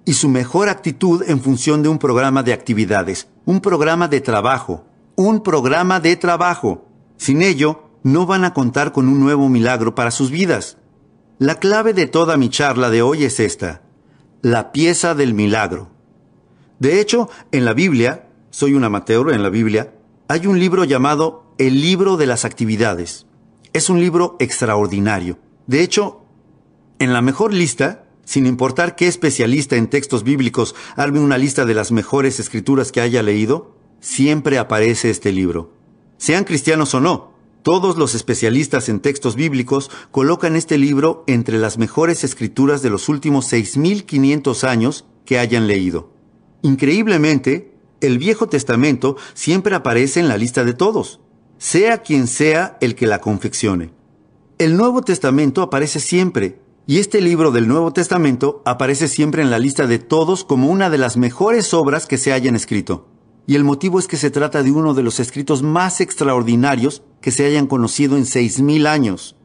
y 0.04 0.14
su 0.14 0.30
mejor 0.30 0.70
actitud 0.70 1.22
en 1.28 1.38
función 1.42 1.82
de 1.82 1.90
un 1.90 1.98
programa 1.98 2.42
de 2.42 2.54
actividades, 2.54 3.28
un 3.44 3.61
programa 3.61 4.08
de 4.08 4.22
trabajo, 4.22 4.87
un 5.16 5.42
programa 5.42 6.00
de 6.00 6.16
trabajo. 6.16 6.87
Sin 7.18 7.42
ello, 7.42 7.88
no 8.12 8.27
van 8.27 8.44
a 8.44 8.55
contar 8.55 8.92
con 8.92 9.09
un 9.09 9.21
nuevo 9.21 9.49
milagro 9.49 9.94
para 9.94 10.11
sus 10.11 10.31
vidas. 10.31 10.79
La 11.38 11.59
clave 11.59 11.92
de 11.92 12.07
toda 12.07 12.37
mi 12.37 12.49
charla 12.49 12.90
de 12.90 13.03
hoy 13.03 13.25
es 13.25 13.38
esta, 13.38 13.83
la 14.42 14.73
pieza 14.73 15.14
del 15.14 15.35
milagro. 15.35 15.90
De 16.79 17.01
hecho, 17.01 17.29
en 17.53 17.64
la 17.64 17.75
Biblia, 17.75 18.29
soy 18.51 18.75
un 18.75 18.85
amateur 18.85 19.31
en 19.33 19.42
la 19.42 19.51
Biblia, 19.51 19.94
hay 20.29 20.47
un 20.47 20.59
libro 20.59 20.85
llamado 20.85 21.53
El 21.59 21.81
libro 21.81 22.16
de 22.16 22.27
las 22.27 22.44
actividades. 22.44 23.27
Es 23.73 23.90
un 23.90 24.01
libro 24.01 24.37
extraordinario. 24.38 25.38
De 25.66 25.83
hecho, 25.83 26.23
en 26.99 27.12
la 27.12 27.23
mejor 27.23 27.53
lista, 27.53 28.05
sin 28.25 28.47
importar 28.47 28.97
qué 28.97 29.07
especialista 29.07 29.77
en 29.77 29.88
textos 29.88 30.25
bíblicos 30.25 30.75
arme 30.97 31.21
una 31.21 31.38
lista 31.38 31.64
de 31.64 31.75
las 31.75 31.92
mejores 31.92 32.40
escrituras 32.40 32.90
que 32.92 33.01
haya 33.01 33.23
leído, 33.23 33.77
siempre 34.01 34.59
aparece 34.59 35.11
este 35.11 35.33
libro. 35.33 35.73
Sean 36.16 36.44
cristianos 36.44 36.94
o 36.94 37.01
no, 37.01 37.28
todos 37.68 37.98
los 37.98 38.14
especialistas 38.14 38.88
en 38.88 38.98
textos 38.98 39.37
bíblicos 39.37 39.90
colocan 40.11 40.57
este 40.57 40.78
libro 40.78 41.22
entre 41.26 41.59
las 41.59 41.76
mejores 41.76 42.24
escrituras 42.24 42.81
de 42.81 42.88
los 42.88 43.11
últimos 43.11 43.52
6.500 43.52 44.64
años 44.66 45.04
que 45.26 45.38
hayan 45.38 45.66
leído. 45.66 46.11
Increíblemente, 46.62 47.74
el 48.00 48.16
Viejo 48.16 48.48
Testamento 48.48 49.18
siempre 49.35 49.74
aparece 49.74 50.18
en 50.18 50.28
la 50.28 50.38
lista 50.38 50.64
de 50.64 50.72
todos, 50.72 51.20
sea 51.59 51.98
quien 51.98 52.26
sea 52.26 52.78
el 52.81 52.94
que 52.94 53.07
la 53.07 53.20
confeccione. 53.20 53.90
El 54.57 54.78
Nuevo 54.78 55.02
Testamento 55.02 55.61
aparece 55.61 56.00
siempre, 56.00 56.62
y 56.87 57.00
este 57.00 57.20
libro 57.20 57.50
del 57.50 57.68
Nuevo 57.68 57.92
Testamento 57.92 58.62
aparece 58.64 59.09
siempre 59.09 59.42
en 59.42 59.50
la 59.50 59.59
lista 59.59 59.87
de 59.87 59.98
todos 59.98 60.42
como 60.42 60.70
una 60.70 60.88
de 60.88 60.96
las 60.96 61.18
mejores 61.18 61.74
obras 61.74 62.07
que 62.07 62.16
se 62.16 62.33
hayan 62.33 62.57
escrito. 62.57 63.09
Y 63.48 63.56
el 63.56 63.64
motivo 63.64 63.98
es 63.98 64.08
que 64.08 64.18
se 64.18 64.30
trata 64.30 64.62
de 64.62 64.70
uno 64.70 64.92
de 64.92 65.02
los 65.02 65.20
escritos 65.20 65.62
más 65.62 66.02
extraordinarios 66.02 67.02
que 67.22 67.30
se 67.30 67.46
hayan 67.46 67.66
conocido 67.66 68.18
en 68.18 68.24
6.000 68.24 68.87
años. 68.87 69.37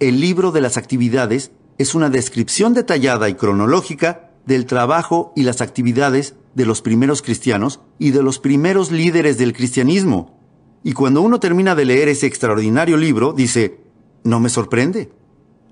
El 0.00 0.20
libro 0.20 0.52
de 0.52 0.60
las 0.60 0.76
actividades 0.76 1.50
es 1.78 1.94
una 1.94 2.10
descripción 2.10 2.74
detallada 2.74 3.30
y 3.30 3.36
cronológica 3.36 4.32
del 4.44 4.66
trabajo 4.66 5.32
y 5.34 5.44
las 5.44 5.62
actividades 5.62 6.34
de 6.54 6.66
los 6.66 6.82
primeros 6.82 7.22
cristianos 7.22 7.80
y 7.98 8.10
de 8.10 8.22
los 8.22 8.38
primeros 8.38 8.92
líderes 8.92 9.38
del 9.38 9.54
cristianismo. 9.54 10.38
Y 10.84 10.92
cuando 10.92 11.22
uno 11.22 11.40
termina 11.40 11.74
de 11.74 11.86
leer 11.86 12.08
ese 12.08 12.26
extraordinario 12.26 12.98
libro, 12.98 13.32
dice, 13.32 13.80
no 14.24 14.40
me 14.40 14.50
sorprende. 14.50 15.10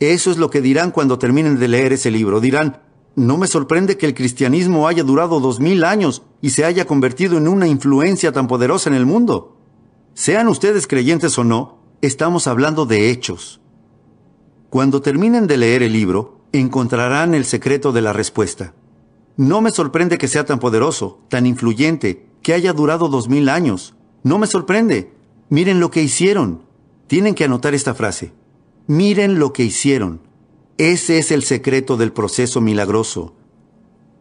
Eso 0.01 0.31
es 0.31 0.39
lo 0.39 0.49
que 0.49 0.63
dirán 0.63 0.93
cuando 0.93 1.19
terminen 1.19 1.59
de 1.59 1.69
leer 1.69 1.93
ese 1.93 2.11
libro. 2.11 2.41
Dirán, 2.41 2.81
no 3.17 3.39
me 3.39 3.47
sorprende 3.47 3.97
que 3.97 4.05
el 4.05 4.15
cristianismo 4.15 4.87
haya 4.87 5.03
durado 5.03 5.41
dos 5.41 5.59
mil 5.59 5.85
años 5.85 6.23
y 6.43 6.51
se 6.51 6.67
haya 6.67 6.87
convertido 6.87 7.39
en 7.39 7.49
una 7.49 7.67
influencia 7.67 8.31
tan 8.31 8.47
poderosa 8.47 8.91
en 8.91 8.95
el 8.95 9.07
mundo. 9.07 9.57
Sean 10.13 10.49
ustedes 10.49 10.87
creyentes 10.87 11.39
o 11.39 11.45
no, 11.45 11.79
estamos 12.03 12.47
hablando 12.47 12.85
de 12.85 13.11
hechos. 13.11 13.63
Cuando 14.69 15.01
terminen 15.01 15.47
de 15.47 15.57
leer 15.57 15.83
el 15.83 15.95
libro, 15.95 16.43
encontrarán 16.53 17.35
el 17.35 17.47
secreto 17.47 17.91
de 17.91 18.03
la 18.03 18.13
respuesta. 18.13 18.75
No 19.39 19.63
me 19.63 19.71
sorprende 19.71 20.19
que 20.19 20.29
sea 20.29 20.45
tan 20.45 20.59
poderoso, 20.59 21.21
tan 21.29 21.47
influyente, 21.47 22.27
que 22.43 22.53
haya 22.53 22.75
durado 22.75 23.09
dos 23.09 23.31
mil 23.31 23.49
años. 23.49 23.95
No 24.25 24.39
me 24.39 24.47
sorprende. 24.47 25.13
Miren 25.49 25.81
lo 25.81 25.91
que 25.91 26.03
hicieron. 26.03 26.63
Tienen 27.07 27.35
que 27.35 27.45
anotar 27.45 27.75
esta 27.75 27.95
frase. 27.95 28.35
Miren 28.87 29.39
lo 29.39 29.55
que 29.55 29.65
hicieron. 29.65 30.21
Ese 30.79 31.19
es 31.19 31.31
el 31.31 31.43
secreto 31.43 31.97
del 31.97 32.13
proceso 32.13 32.61
milagroso. 32.61 33.35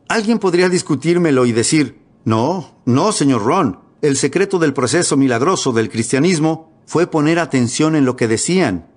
Alguien 0.07 0.39
podría 0.39 0.69
discutírmelo 0.69 1.45
y 1.45 1.51
decir, 1.51 1.99
no, 2.23 2.77
no, 2.85 3.11
señor 3.11 3.43
Ron, 3.43 3.79
el 4.01 4.15
secreto 4.15 4.57
del 4.57 4.73
proceso 4.73 5.17
milagroso 5.17 5.73
del 5.73 5.89
cristianismo 5.89 6.71
fue 6.85 7.07
poner 7.07 7.39
atención 7.39 7.95
en 7.95 8.05
lo 8.05 8.15
que 8.15 8.27
decían. 8.27 8.87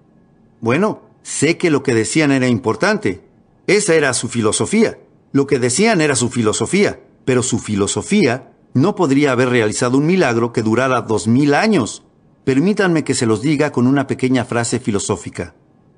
Bueno, 0.61 1.03
sé 1.23 1.57
que 1.57 1.71
lo 1.71 1.83
que 1.83 1.95
decían 1.95 2.31
era 2.31 2.47
importante. 2.47 3.25
Esa 3.67 3.95
era 3.95 4.15
su 4.15 4.29
filosofía. 4.29 4.99
Lo 5.33 5.47
que 5.47 5.59
decían 5.59 6.01
era 6.01 6.15
su 6.15 6.29
filosofía, 6.31 7.01
pero 7.25 7.43
su 7.43 7.59
filosofía 7.59 8.53
no 8.73 8.95
podría 8.95 9.33
haber 9.33 9.49
realizado 9.49 9.99
un 9.99 10.07
milagro 10.07 10.53
que 10.53 10.63
durara 10.63 11.01
dos 11.03 11.27
mil 11.27 11.55
años. 11.55 12.05
Permítanme 12.45 13.03
que 13.03 13.15
se 13.15 13.27
los 13.27 13.43
diga 13.43 13.73
con 13.73 13.87
una 13.87 14.07
pequeña 14.07 14.45
frase 14.45 14.79
filosófica. 14.79 15.55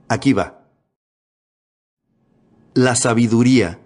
Aquí 0.08 0.32
va. 0.32 0.59
La 2.74 2.94
sabiduría 2.94 3.80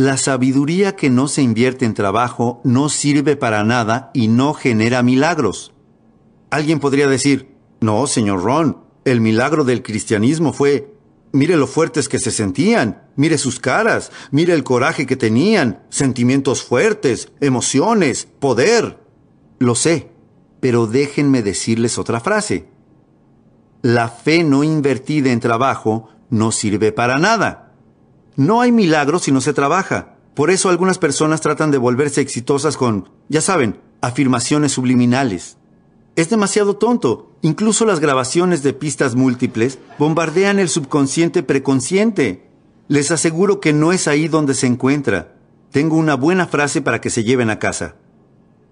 la 0.00 0.16
sabiduría 0.16 0.96
que 0.96 1.10
no 1.10 1.28
se 1.28 1.42
invierte 1.42 1.84
en 1.84 1.94
trabajo 1.94 2.60
no 2.64 2.88
sirve 2.88 3.36
para 3.36 3.64
nada 3.64 4.10
y 4.14 4.28
no 4.28 4.54
genera 4.54 5.02
milagros. 5.02 5.72
Alguien 6.48 6.80
podría 6.80 7.06
decir, 7.06 7.54
no, 7.80 8.06
señor 8.06 8.42
Ron, 8.42 8.78
el 9.04 9.20
milagro 9.20 9.64
del 9.64 9.82
cristianismo 9.82 10.52
fue, 10.52 10.94
mire 11.32 11.56
lo 11.56 11.66
fuertes 11.66 12.08
que 12.08 12.18
se 12.18 12.30
sentían, 12.30 13.02
mire 13.16 13.36
sus 13.36 13.58
caras, 13.58 14.10
mire 14.30 14.54
el 14.54 14.64
coraje 14.64 15.06
que 15.06 15.16
tenían, 15.16 15.82
sentimientos 15.90 16.62
fuertes, 16.62 17.32
emociones, 17.40 18.28
poder. 18.38 19.00
Lo 19.58 19.74
sé, 19.74 20.12
pero 20.60 20.86
déjenme 20.86 21.42
decirles 21.42 21.98
otra 21.98 22.20
frase. 22.20 22.68
La 23.82 24.08
fe 24.08 24.44
no 24.44 24.62
invertida 24.62 25.30
en 25.30 25.40
trabajo 25.40 26.08
no 26.30 26.52
sirve 26.52 26.92
para 26.92 27.18
nada. 27.18 27.69
No 28.40 28.62
hay 28.62 28.72
milagro 28.72 29.18
si 29.18 29.32
no 29.32 29.42
se 29.42 29.52
trabaja. 29.52 30.14
Por 30.32 30.50
eso 30.50 30.70
algunas 30.70 30.96
personas 30.96 31.42
tratan 31.42 31.70
de 31.70 31.76
volverse 31.76 32.22
exitosas 32.22 32.78
con, 32.78 33.10
ya 33.28 33.42
saben, 33.42 33.78
afirmaciones 34.00 34.72
subliminales. 34.72 35.58
Es 36.16 36.30
demasiado 36.30 36.76
tonto. 36.76 37.36
Incluso 37.42 37.84
las 37.84 38.00
grabaciones 38.00 38.62
de 38.62 38.72
pistas 38.72 39.14
múltiples 39.14 39.78
bombardean 39.98 40.58
el 40.58 40.70
subconsciente 40.70 41.42
preconsciente. 41.42 42.48
Les 42.88 43.10
aseguro 43.10 43.60
que 43.60 43.74
no 43.74 43.92
es 43.92 44.08
ahí 44.08 44.26
donde 44.26 44.54
se 44.54 44.66
encuentra. 44.66 45.34
Tengo 45.70 45.96
una 45.96 46.14
buena 46.14 46.46
frase 46.46 46.80
para 46.80 47.02
que 47.02 47.10
se 47.10 47.24
lleven 47.24 47.50
a 47.50 47.58
casa. 47.58 47.96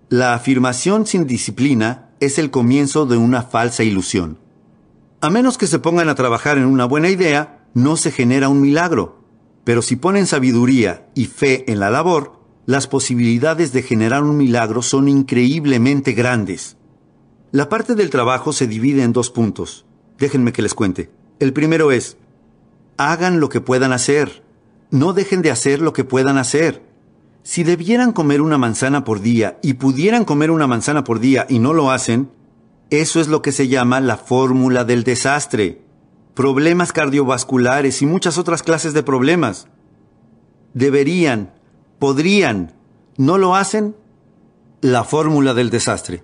La 0.08 0.32
afirmación 0.32 1.04
sin 1.04 1.26
disciplina 1.26 2.08
es 2.20 2.38
el 2.38 2.50
comienzo 2.50 3.04
de 3.04 3.18
una 3.18 3.42
falsa 3.42 3.82
ilusión. 3.82 4.38
A 5.20 5.28
menos 5.28 5.58
que 5.58 5.66
se 5.66 5.78
pongan 5.78 6.08
a 6.08 6.14
trabajar 6.14 6.56
en 6.56 6.64
una 6.64 6.86
buena 6.86 7.10
idea, 7.10 7.66
no 7.74 7.98
se 7.98 8.10
genera 8.10 8.48
un 8.48 8.62
milagro. 8.62 9.17
Pero 9.68 9.82
si 9.82 9.96
ponen 9.96 10.26
sabiduría 10.26 11.10
y 11.14 11.26
fe 11.26 11.70
en 11.70 11.78
la 11.78 11.90
labor, 11.90 12.40
las 12.64 12.86
posibilidades 12.86 13.70
de 13.70 13.82
generar 13.82 14.22
un 14.22 14.38
milagro 14.38 14.80
son 14.80 15.08
increíblemente 15.08 16.12
grandes. 16.12 16.78
La 17.52 17.68
parte 17.68 17.94
del 17.94 18.08
trabajo 18.08 18.54
se 18.54 18.66
divide 18.66 19.02
en 19.02 19.12
dos 19.12 19.28
puntos. 19.28 19.84
Déjenme 20.18 20.54
que 20.54 20.62
les 20.62 20.72
cuente. 20.72 21.10
El 21.38 21.52
primero 21.52 21.92
es, 21.92 22.16
hagan 22.96 23.40
lo 23.40 23.50
que 23.50 23.60
puedan 23.60 23.92
hacer. 23.92 24.42
No 24.90 25.12
dejen 25.12 25.42
de 25.42 25.50
hacer 25.50 25.82
lo 25.82 25.92
que 25.92 26.04
puedan 26.04 26.38
hacer. 26.38 26.82
Si 27.42 27.62
debieran 27.62 28.12
comer 28.12 28.40
una 28.40 28.56
manzana 28.56 29.04
por 29.04 29.20
día 29.20 29.58
y 29.62 29.74
pudieran 29.74 30.24
comer 30.24 30.50
una 30.50 30.66
manzana 30.66 31.04
por 31.04 31.20
día 31.20 31.44
y 31.46 31.58
no 31.58 31.74
lo 31.74 31.90
hacen, 31.90 32.30
eso 32.88 33.20
es 33.20 33.28
lo 33.28 33.42
que 33.42 33.52
se 33.52 33.68
llama 33.68 34.00
la 34.00 34.16
fórmula 34.16 34.86
del 34.86 35.04
desastre 35.04 35.82
problemas 36.38 36.92
cardiovasculares 36.92 38.00
y 38.00 38.06
muchas 38.06 38.38
otras 38.38 38.62
clases 38.62 38.94
de 38.94 39.02
problemas. 39.02 39.66
Deberían, 40.72 41.52
podrían, 41.98 42.74
¿no 43.16 43.38
lo 43.38 43.56
hacen? 43.56 43.96
La 44.80 45.02
fórmula 45.02 45.52
del 45.52 45.68
desastre. 45.68 46.22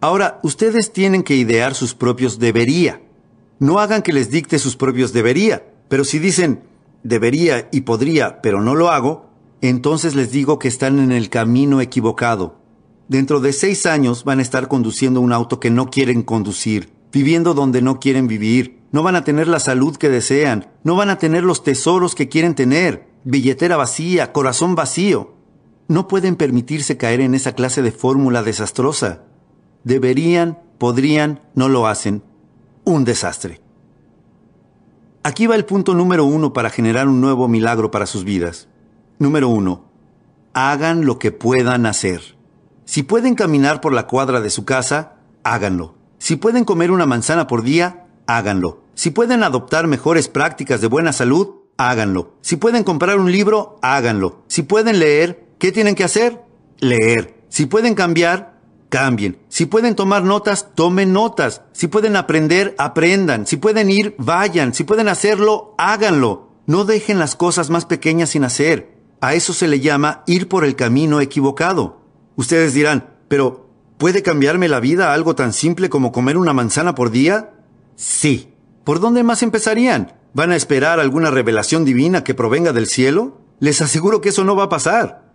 Ahora, 0.00 0.40
ustedes 0.42 0.92
tienen 0.92 1.22
que 1.22 1.36
idear 1.36 1.76
sus 1.76 1.94
propios 1.94 2.40
debería. 2.40 3.00
No 3.60 3.78
hagan 3.78 4.02
que 4.02 4.12
les 4.12 4.28
dicte 4.28 4.58
sus 4.58 4.74
propios 4.74 5.12
debería, 5.12 5.64
pero 5.88 6.02
si 6.02 6.18
dicen 6.18 6.64
debería 7.04 7.68
y 7.70 7.82
podría, 7.82 8.42
pero 8.42 8.60
no 8.60 8.74
lo 8.74 8.90
hago, 8.90 9.30
entonces 9.60 10.16
les 10.16 10.32
digo 10.32 10.58
que 10.58 10.66
están 10.66 10.98
en 10.98 11.12
el 11.12 11.30
camino 11.30 11.80
equivocado. 11.80 12.56
Dentro 13.06 13.38
de 13.38 13.52
seis 13.52 13.86
años 13.86 14.24
van 14.24 14.40
a 14.40 14.42
estar 14.42 14.66
conduciendo 14.66 15.20
un 15.20 15.32
auto 15.32 15.60
que 15.60 15.70
no 15.70 15.90
quieren 15.90 16.22
conducir, 16.22 16.90
viviendo 17.12 17.54
donde 17.54 17.82
no 17.82 18.00
quieren 18.00 18.26
vivir, 18.26 18.77
no 18.90 19.02
van 19.02 19.16
a 19.16 19.24
tener 19.24 19.48
la 19.48 19.60
salud 19.60 19.96
que 19.96 20.08
desean, 20.08 20.70
no 20.82 20.96
van 20.96 21.10
a 21.10 21.18
tener 21.18 21.44
los 21.44 21.62
tesoros 21.62 22.14
que 22.14 22.28
quieren 22.28 22.54
tener, 22.54 23.08
billetera 23.24 23.76
vacía, 23.76 24.32
corazón 24.32 24.74
vacío. 24.74 25.34
No 25.88 26.08
pueden 26.08 26.36
permitirse 26.36 26.96
caer 26.96 27.20
en 27.20 27.34
esa 27.34 27.52
clase 27.52 27.82
de 27.82 27.92
fórmula 27.92 28.42
desastrosa. 28.42 29.22
Deberían, 29.84 30.58
podrían, 30.78 31.42
no 31.54 31.68
lo 31.68 31.86
hacen. 31.86 32.22
Un 32.84 33.04
desastre. 33.04 33.60
Aquí 35.22 35.46
va 35.46 35.56
el 35.56 35.64
punto 35.64 35.94
número 35.94 36.24
uno 36.24 36.52
para 36.52 36.70
generar 36.70 37.08
un 37.08 37.20
nuevo 37.20 37.48
milagro 37.48 37.90
para 37.90 38.06
sus 38.06 38.24
vidas. 38.24 38.68
Número 39.18 39.48
uno, 39.48 39.84
hagan 40.54 41.04
lo 41.04 41.18
que 41.18 41.32
puedan 41.32 41.86
hacer. 41.86 42.36
Si 42.84 43.02
pueden 43.02 43.34
caminar 43.34 43.80
por 43.80 43.92
la 43.92 44.06
cuadra 44.06 44.40
de 44.40 44.50
su 44.50 44.64
casa, 44.64 45.16
háganlo. 45.42 45.96
Si 46.18 46.36
pueden 46.36 46.64
comer 46.64 46.90
una 46.90 47.04
manzana 47.04 47.46
por 47.46 47.62
día, 47.62 48.07
háganlo. 48.28 48.84
Si 48.94 49.10
pueden 49.10 49.42
adoptar 49.42 49.88
mejores 49.88 50.28
prácticas 50.28 50.80
de 50.80 50.86
buena 50.86 51.12
salud, 51.12 51.56
háganlo. 51.76 52.34
Si 52.42 52.56
pueden 52.56 52.84
comprar 52.84 53.18
un 53.18 53.32
libro, 53.32 53.78
háganlo. 53.82 54.44
Si 54.46 54.62
pueden 54.62 55.00
leer, 55.00 55.48
¿qué 55.58 55.72
tienen 55.72 55.96
que 55.96 56.04
hacer? 56.04 56.42
Leer. 56.78 57.42
Si 57.48 57.66
pueden 57.66 57.94
cambiar, 57.94 58.60
cambien. 58.90 59.38
Si 59.48 59.66
pueden 59.66 59.94
tomar 59.94 60.22
notas, 60.22 60.74
tomen 60.74 61.12
notas. 61.12 61.62
Si 61.72 61.88
pueden 61.88 62.16
aprender, 62.16 62.74
aprendan. 62.78 63.46
Si 63.46 63.56
pueden 63.56 63.90
ir, 63.90 64.14
vayan. 64.18 64.74
Si 64.74 64.84
pueden 64.84 65.08
hacerlo, 65.08 65.74
háganlo. 65.78 66.50
No 66.66 66.84
dejen 66.84 67.18
las 67.18 67.34
cosas 67.34 67.70
más 67.70 67.86
pequeñas 67.86 68.30
sin 68.30 68.44
hacer. 68.44 68.98
A 69.22 69.34
eso 69.34 69.54
se 69.54 69.68
le 69.68 69.80
llama 69.80 70.22
ir 70.26 70.48
por 70.48 70.64
el 70.64 70.76
camino 70.76 71.20
equivocado. 71.20 72.02
Ustedes 72.36 72.74
dirán, 72.74 73.16
pero 73.28 73.70
¿puede 73.96 74.22
cambiarme 74.22 74.68
la 74.68 74.80
vida 74.80 75.14
algo 75.14 75.34
tan 75.34 75.54
simple 75.54 75.88
como 75.88 76.12
comer 76.12 76.36
una 76.36 76.52
manzana 76.52 76.94
por 76.94 77.10
día? 77.10 77.54
Sí. 77.98 78.54
¿Por 78.84 79.00
dónde 79.00 79.24
más 79.24 79.42
empezarían? 79.42 80.12
¿Van 80.32 80.52
a 80.52 80.56
esperar 80.56 81.00
alguna 81.00 81.32
revelación 81.32 81.84
divina 81.84 82.22
que 82.22 82.32
provenga 82.32 82.72
del 82.72 82.86
cielo? 82.86 83.40
Les 83.58 83.82
aseguro 83.82 84.20
que 84.20 84.28
eso 84.28 84.44
no 84.44 84.54
va 84.54 84.64
a 84.64 84.68
pasar. 84.68 85.32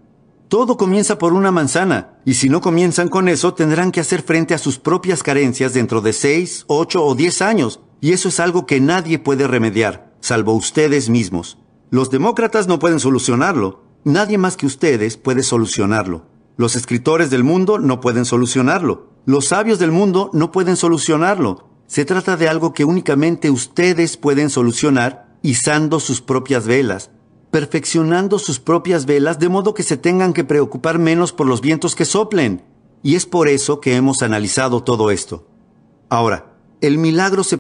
Todo 0.48 0.78
comienza 0.78 1.18
por 1.18 1.34
una 1.34 1.52
manzana, 1.52 2.20
y 2.24 2.36
si 2.36 2.48
no 2.48 2.62
comienzan 2.62 3.10
con 3.10 3.28
eso, 3.28 3.54
tendrán 3.54 3.92
que 3.92 4.00
hacer 4.00 4.22
frente 4.22 4.54
a 4.54 4.58
sus 4.58 4.80
propias 4.80 5.24
carencias 5.24 5.74
dentro 5.74 6.00
de 6.00 6.14
seis, 6.14 6.64
ocho 6.68 7.04
o 7.04 7.16
diez 7.16 7.42
años, 7.42 7.82
y 8.00 8.14
eso 8.14 8.30
es 8.30 8.40
algo 8.40 8.66
que 8.66 8.80
nadie 8.80 9.20
puede 9.20 9.46
remediar, 9.46 10.14
salvo 10.22 10.54
ustedes 10.54 11.10
mismos. 11.10 11.58
Los 11.90 12.12
demócratas 12.12 12.70
no 12.70 12.80
pueden 12.80 13.02
solucionarlo, 13.02 13.84
nadie 14.06 14.38
más 14.38 14.56
que 14.56 14.68
ustedes 14.68 15.18
puede 15.18 15.44
solucionarlo. 15.44 16.28
Los 16.56 16.78
escritores 16.78 17.30
del 17.30 17.44
mundo 17.44 17.78
no 17.78 18.00
pueden 18.00 18.24
solucionarlo, 18.24 19.10
los 19.26 19.48
sabios 19.48 19.80
del 19.80 19.92
mundo 19.92 20.30
no 20.32 20.54
pueden 20.54 20.78
solucionarlo. 20.78 21.73
Se 21.94 22.06
trata 22.06 22.38
de 22.38 22.50
algo 22.50 22.74
que 22.74 22.86
únicamente 22.86 23.52
ustedes 23.52 24.18
pueden 24.18 24.50
solucionar 24.50 25.28
izando 25.44 26.00
sus 26.00 26.22
propias 26.22 26.66
velas, 26.66 27.12
perfeccionando 27.52 28.40
sus 28.40 28.60
propias 28.60 29.06
velas 29.06 29.38
de 29.38 29.48
modo 29.48 29.76
que 29.76 29.84
se 29.84 29.96
tengan 29.96 30.34
que 30.34 30.44
preocupar 30.44 30.98
menos 30.98 31.34
por 31.34 31.46
los 31.46 31.62
vientos 31.62 31.96
que 31.96 32.06
soplen. 32.06 32.64
Y 33.04 33.14
es 33.14 33.28
por 33.28 33.48
eso 33.48 33.80
que 33.80 33.96
hemos 33.96 34.24
analizado 34.24 34.82
todo 34.82 35.12
esto. 35.12 35.46
Ahora, 36.10 36.56
el 36.82 36.98
milagro 36.98 37.44
se 37.44 37.52